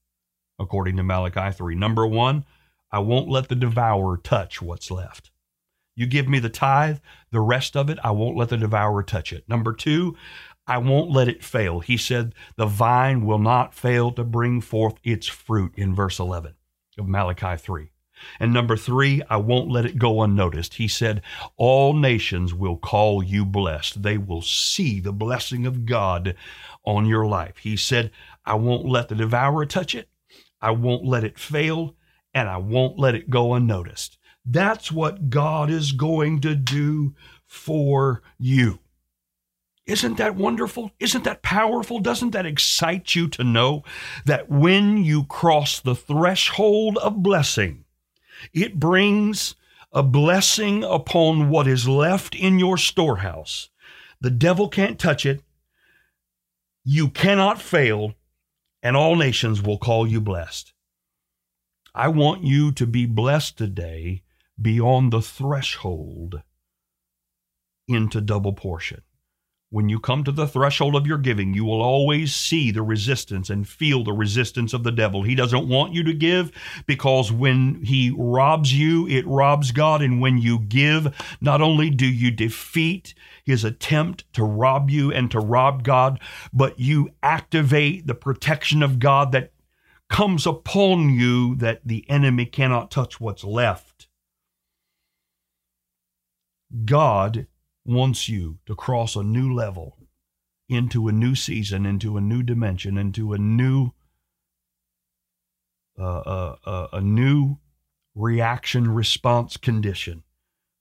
according 0.59 0.97
to 0.97 1.05
Malachi 1.05 1.53
3. 1.57 1.77
Number 1.77 2.05
one, 2.05 2.45
I 2.91 2.99
won't 2.99 3.29
let 3.29 3.49
the 3.49 3.55
devourer 3.55 4.17
touch 4.17 4.61
what's 4.61 4.91
left. 4.91 5.31
You 5.95 6.09
give 6.09 6.27
me 6.27 6.41
the 6.41 6.49
tithe, 6.49 6.99
the 7.31 7.39
rest 7.39 7.77
of 7.77 7.89
it, 7.89 8.01
I 8.03 8.11
won't 8.11 8.37
let 8.37 8.49
the 8.49 8.57
devourer 8.57 9.05
touch 9.05 9.33
it. 9.33 9.49
Number 9.49 9.73
two, 9.73 10.17
I 10.67 10.79
won't 10.79 11.13
let 11.13 11.29
it 11.29 11.45
fail. 11.45 11.79
He 11.79 11.97
said, 11.97 12.35
The 12.57 12.67
vine 12.67 13.25
will 13.25 13.39
not 13.39 13.75
fail 13.75 14.11
to 14.11 14.25
bring 14.25 14.61
forth 14.61 14.97
its 15.05 15.29
fruit 15.29 15.73
in 15.77 15.95
verse 15.95 16.19
11 16.19 16.57
of 16.99 17.07
Malachi 17.07 17.57
3. 17.57 17.93
And 18.41 18.53
number 18.53 18.77
three, 18.77 19.23
I 19.29 19.37
won't 19.37 19.71
let 19.71 19.87
it 19.87 19.99
go 19.99 20.23
unnoticed. 20.23 20.75
He 20.75 20.89
said, 20.89 21.23
All 21.57 21.95
nations 21.95 22.55
will 22.55 22.77
call 22.77 23.23
you 23.23 23.45
blessed. 23.45 24.03
They 24.03 24.19
will 24.19 24.43
see 24.43 25.01
the 25.01 25.13
blessing 25.13 25.67
of 25.67 25.87
God 25.87 26.35
on 26.85 27.07
your 27.07 27.27
life. 27.27 27.59
He 27.59 27.77
said, 27.77 28.11
I 28.45 28.55
won't 28.55 28.87
let 28.87 29.09
the 29.09 29.15
devourer 29.15 29.67
touch 29.67 29.95
it. 29.95 30.09
I 30.61 30.71
won't 30.71 31.05
let 31.05 31.25
it 31.25 31.39
fail. 31.39 31.97
And 32.33 32.49
I 32.49 32.57
won't 32.57 32.99
let 32.99 33.15
it 33.15 33.31
go 33.31 33.55
unnoticed. 33.55 34.19
That's 34.45 34.91
what 34.91 35.31
God 35.31 35.71
is 35.71 35.93
going 35.93 36.41
to 36.41 36.55
do 36.55 37.15
for 37.47 38.23
you. 38.39 38.81
Isn't 39.87 40.17
that 40.17 40.35
wonderful? 40.35 40.91
Isn't 40.99 41.25
that 41.25 41.43
powerful? 41.43 41.99
Doesn't 42.01 42.31
that 42.31 42.47
excite 42.47 43.15
you 43.15 43.29
to 43.29 43.45
know 43.45 43.85
that 44.25 44.49
when 44.49 44.97
you 44.97 45.25
cross 45.25 45.79
the 45.79 45.95
threshold 45.95 46.99
of 46.99 47.23
blessing, 47.23 47.85
it 48.53 48.81
brings 48.81 49.55
a 49.93 50.03
blessing 50.03 50.83
upon 50.83 51.51
what 51.51 51.69
is 51.69 51.87
left 51.87 52.35
in 52.35 52.59
your 52.59 52.79
storehouse? 52.79 53.69
The 54.21 54.31
devil 54.31 54.69
can't 54.69 54.99
touch 54.99 55.27
it. 55.27 55.43
You 56.85 57.09
cannot 57.09 57.63
fail, 57.63 58.15
and 58.83 58.97
all 58.97 59.17
nations 59.17 59.63
will 59.63 59.79
call 59.79 60.07
you 60.07 60.21
blessed. 60.21 60.75
I 61.95 62.09
want 62.09 62.45
you 62.45 62.73
to 62.73 62.87
be 62.87 63.07
blessed 63.07 63.57
today 63.57 64.23
beyond 64.61 65.13
the 65.13 65.23
threshold 65.23 66.43
into 67.89 68.21
double 68.21 68.53
portion. 68.53 69.03
When 69.75 69.89
you 69.89 69.99
come 69.99 70.23
to 70.23 70.31
the 70.31 70.47
threshold 70.47 70.95
of 70.95 71.05
your 71.05 71.19
giving, 71.19 71.53
you 71.53 71.65
will 71.65 71.83
always 71.83 72.33
see 72.33 72.71
the 72.71 72.85
resistance 72.85 73.51
and 73.51 73.67
feel 73.67 74.05
the 74.05 74.13
resistance 74.13 74.73
of 74.73 74.85
the 74.85 74.93
devil. 74.93 75.25
He 75.25 75.35
doesn't 75.35 75.67
want 75.67 75.93
you 75.93 76.05
to 76.05 76.13
give 76.13 76.53
because 76.87 77.33
when 77.33 77.83
he 77.83 78.15
robs 78.17 78.73
you, 78.73 79.09
it 79.09 79.27
robs 79.27 79.73
God. 79.73 80.01
And 80.01 80.21
when 80.21 80.39
you 80.39 80.61
give, 80.61 81.13
not 81.41 81.61
only 81.61 81.91
do 81.91 82.07
you 82.07 82.31
defeat 82.31 83.15
his 83.45 83.65
attempt 83.65 84.33
to 84.35 84.45
rob 84.45 84.91
you 84.91 85.11
and 85.11 85.29
to 85.33 85.41
rob 85.41 85.83
God, 85.83 86.21
but 86.53 86.79
you 86.79 87.11
activate 87.21 88.07
the 88.07 88.15
protection 88.15 88.81
of 88.81 89.01
God 89.01 89.33
that 89.33 89.51
comes 90.09 90.47
upon 90.47 91.11
you 91.11 91.57
that 91.57 91.81
the 91.85 92.09
enemy 92.09 92.47
cannot 92.47 92.93
touch 92.93 93.21
what's 93.21 93.43
left. 93.43 94.07
God 96.85 97.49
wants 97.85 98.29
you 98.29 98.59
to 98.67 98.75
cross 98.75 99.17
a 99.17 99.23
new 99.23 99.53
level 99.53 99.99
into 100.69 101.09
a 101.09 101.13
new 101.13 101.35
season, 101.35 101.85
into 101.85 102.17
a 102.17 102.21
new 102.21 102.43
dimension, 102.43 102.97
into 102.97 103.33
a 103.33 103.39
new 103.39 103.93
uh, 105.97 106.19
uh, 106.19 106.57
uh, 106.65 106.89
a 106.93 107.01
new 107.01 107.59
reaction 108.17 108.93
response 108.93 109.57
condition 109.57 110.25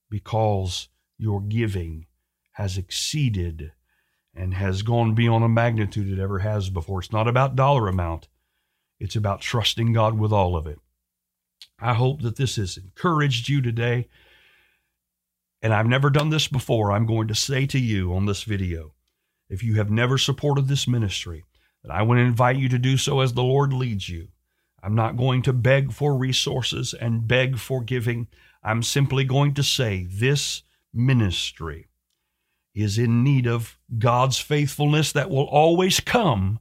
because 0.09 0.89
your 1.19 1.39
giving 1.39 2.07
has 2.53 2.79
exceeded 2.79 3.73
and 4.33 4.55
has 4.55 4.81
gone 4.81 5.13
beyond 5.13 5.43
a 5.43 5.49
magnitude 5.49 6.11
it 6.11 6.21
ever 6.21 6.39
has 6.39 6.69
before. 6.69 6.99
It's 6.99 7.11
not 7.11 7.27
about 7.27 7.55
dollar 7.55 7.87
amount, 7.87 8.27
it's 8.99 9.15
about 9.15 9.41
trusting 9.41 9.93
God 9.93 10.17
with 10.17 10.31
all 10.31 10.55
of 10.55 10.65
it. 10.65 10.79
I 11.79 11.93
hope 11.93 12.21
that 12.23 12.37
this 12.37 12.55
has 12.55 12.77
encouraged 12.77 13.49
you 13.49 13.61
today 13.61 14.07
and 15.63 15.73
I've 15.73 15.88
never 15.88 16.10
done 16.10 16.30
this 16.30 16.49
before, 16.49 16.91
I'm 16.91 17.06
going 17.06 17.30
to 17.30 17.36
say 17.36 17.65
to 17.67 17.80
you 17.80 18.13
on 18.13 18.26
this 18.26 18.43
video 18.43 18.93
if 19.49 19.63
you 19.63 19.76
have 19.76 19.89
never 19.89 20.17
supported 20.17 20.67
this 20.67 20.88
ministry, 20.88 21.45
that 21.84 21.91
I 21.91 22.02
want 22.02 22.17
to 22.17 22.23
invite 22.23 22.58
you 22.58 22.67
to 22.69 22.78
do 22.78 22.97
so 22.97 23.21
as 23.21 23.34
the 23.34 23.43
Lord 23.43 23.71
leads 23.71 24.10
you. 24.10 24.28
I'm 24.82 24.95
not 24.95 25.15
going 25.15 25.41
to 25.43 25.54
beg 25.54 25.93
for 25.93 26.17
resources 26.17 26.93
and 26.93 27.28
beg 27.28 27.58
for 27.58 27.82
giving. 27.82 28.28
I'm 28.62 28.84
simply 28.84 29.23
going 29.23 29.54
to 29.54 29.63
say 29.63 30.06
this 30.10 30.63
ministry 30.93 31.88
is 32.76 32.97
in 32.97 33.23
need 33.23 33.47
of 33.47 33.78
God's 33.97 34.39
faithfulness 34.39 35.13
that 35.13 35.30
will 35.30 35.45
always 35.45 35.99
come 35.99 36.60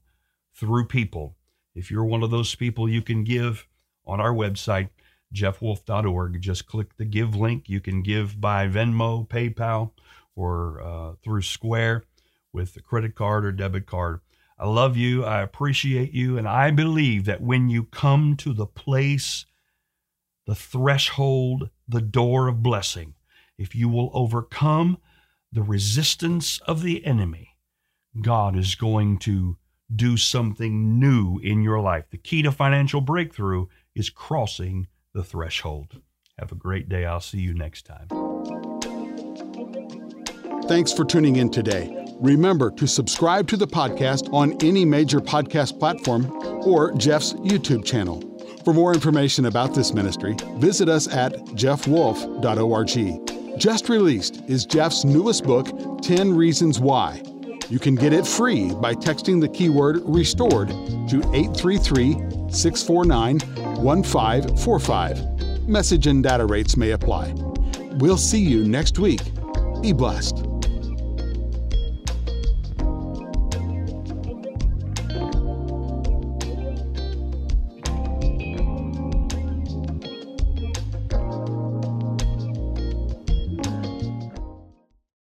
through 0.54 0.86
people. 0.86 1.36
If 1.74 1.90
you're 1.90 2.04
one 2.04 2.22
of 2.22 2.30
those 2.30 2.54
people, 2.54 2.88
you 2.88 3.02
can 3.02 3.24
give 3.24 3.66
on 4.06 4.20
our 4.20 4.32
website 4.32 4.90
jeffwolf.org. 5.32 6.40
Just 6.40 6.66
click 6.66 6.96
the 6.96 7.04
give 7.04 7.34
link. 7.34 7.68
You 7.68 7.80
can 7.80 8.02
give 8.02 8.40
by 8.40 8.68
Venmo, 8.68 9.28
PayPal, 9.28 9.92
or 10.34 10.80
uh, 10.82 11.12
through 11.22 11.42
Square 11.42 12.04
with 12.52 12.76
a 12.76 12.80
credit 12.80 13.14
card 13.14 13.44
or 13.44 13.52
debit 13.52 13.86
card. 13.86 14.20
I 14.58 14.66
love 14.66 14.96
you. 14.96 15.24
I 15.24 15.42
appreciate 15.42 16.12
you. 16.12 16.38
And 16.38 16.46
I 16.46 16.70
believe 16.70 17.24
that 17.24 17.40
when 17.40 17.68
you 17.68 17.84
come 17.84 18.36
to 18.36 18.52
the 18.52 18.66
place 18.66 19.46
the 20.46 20.54
threshold, 20.54 21.70
the 21.88 22.00
door 22.00 22.48
of 22.48 22.62
blessing. 22.62 23.14
If 23.58 23.74
you 23.74 23.88
will 23.88 24.10
overcome 24.12 24.98
the 25.52 25.62
resistance 25.62 26.60
of 26.66 26.82
the 26.82 27.04
enemy, 27.04 27.56
God 28.20 28.56
is 28.56 28.74
going 28.74 29.18
to 29.20 29.56
do 29.94 30.16
something 30.16 30.98
new 30.98 31.38
in 31.38 31.62
your 31.62 31.80
life. 31.80 32.06
The 32.10 32.18
key 32.18 32.42
to 32.42 32.52
financial 32.52 33.00
breakthrough 33.00 33.66
is 33.94 34.10
crossing 34.10 34.88
the 35.14 35.24
threshold. 35.24 36.00
Have 36.38 36.52
a 36.52 36.56
great 36.56 36.88
day. 36.88 37.04
I'll 37.04 37.20
see 37.20 37.40
you 37.40 37.54
next 37.54 37.86
time. 37.86 38.08
Thanks 40.68 40.92
for 40.92 41.04
tuning 41.04 41.36
in 41.36 41.50
today. 41.50 41.98
Remember 42.20 42.70
to 42.72 42.86
subscribe 42.86 43.48
to 43.48 43.56
the 43.56 43.66
podcast 43.66 44.32
on 44.32 44.52
any 44.62 44.84
major 44.84 45.20
podcast 45.20 45.78
platform 45.78 46.30
or 46.66 46.92
Jeff's 46.92 47.32
YouTube 47.34 47.84
channel. 47.84 48.22
For 48.64 48.72
more 48.72 48.94
information 48.94 49.46
about 49.46 49.74
this 49.74 49.92
ministry, 49.92 50.36
visit 50.58 50.88
us 50.88 51.08
at 51.08 51.32
jeffwolf.org. 51.56 53.58
Just 53.58 53.88
released 53.88 54.42
is 54.48 54.64
Jeff's 54.64 55.04
newest 55.04 55.44
book, 55.44 55.68
10 56.02 56.34
Reasons 56.34 56.80
Why. 56.80 57.22
You 57.68 57.78
can 57.78 57.94
get 57.94 58.12
it 58.12 58.26
free 58.26 58.72
by 58.74 58.94
texting 58.94 59.40
the 59.40 59.48
keyword 59.48 60.00
restored 60.04 60.68
to 60.68 61.22
833 61.34 62.12
649 62.50 63.38
1545. 63.82 65.68
Message 65.68 66.06
and 66.06 66.22
data 66.22 66.46
rates 66.46 66.76
may 66.76 66.92
apply. 66.92 67.34
We'll 67.96 68.16
see 68.16 68.40
you 68.40 68.64
next 68.64 68.98
week. 68.98 69.20
Be 69.80 69.92
blessed. 69.92 70.51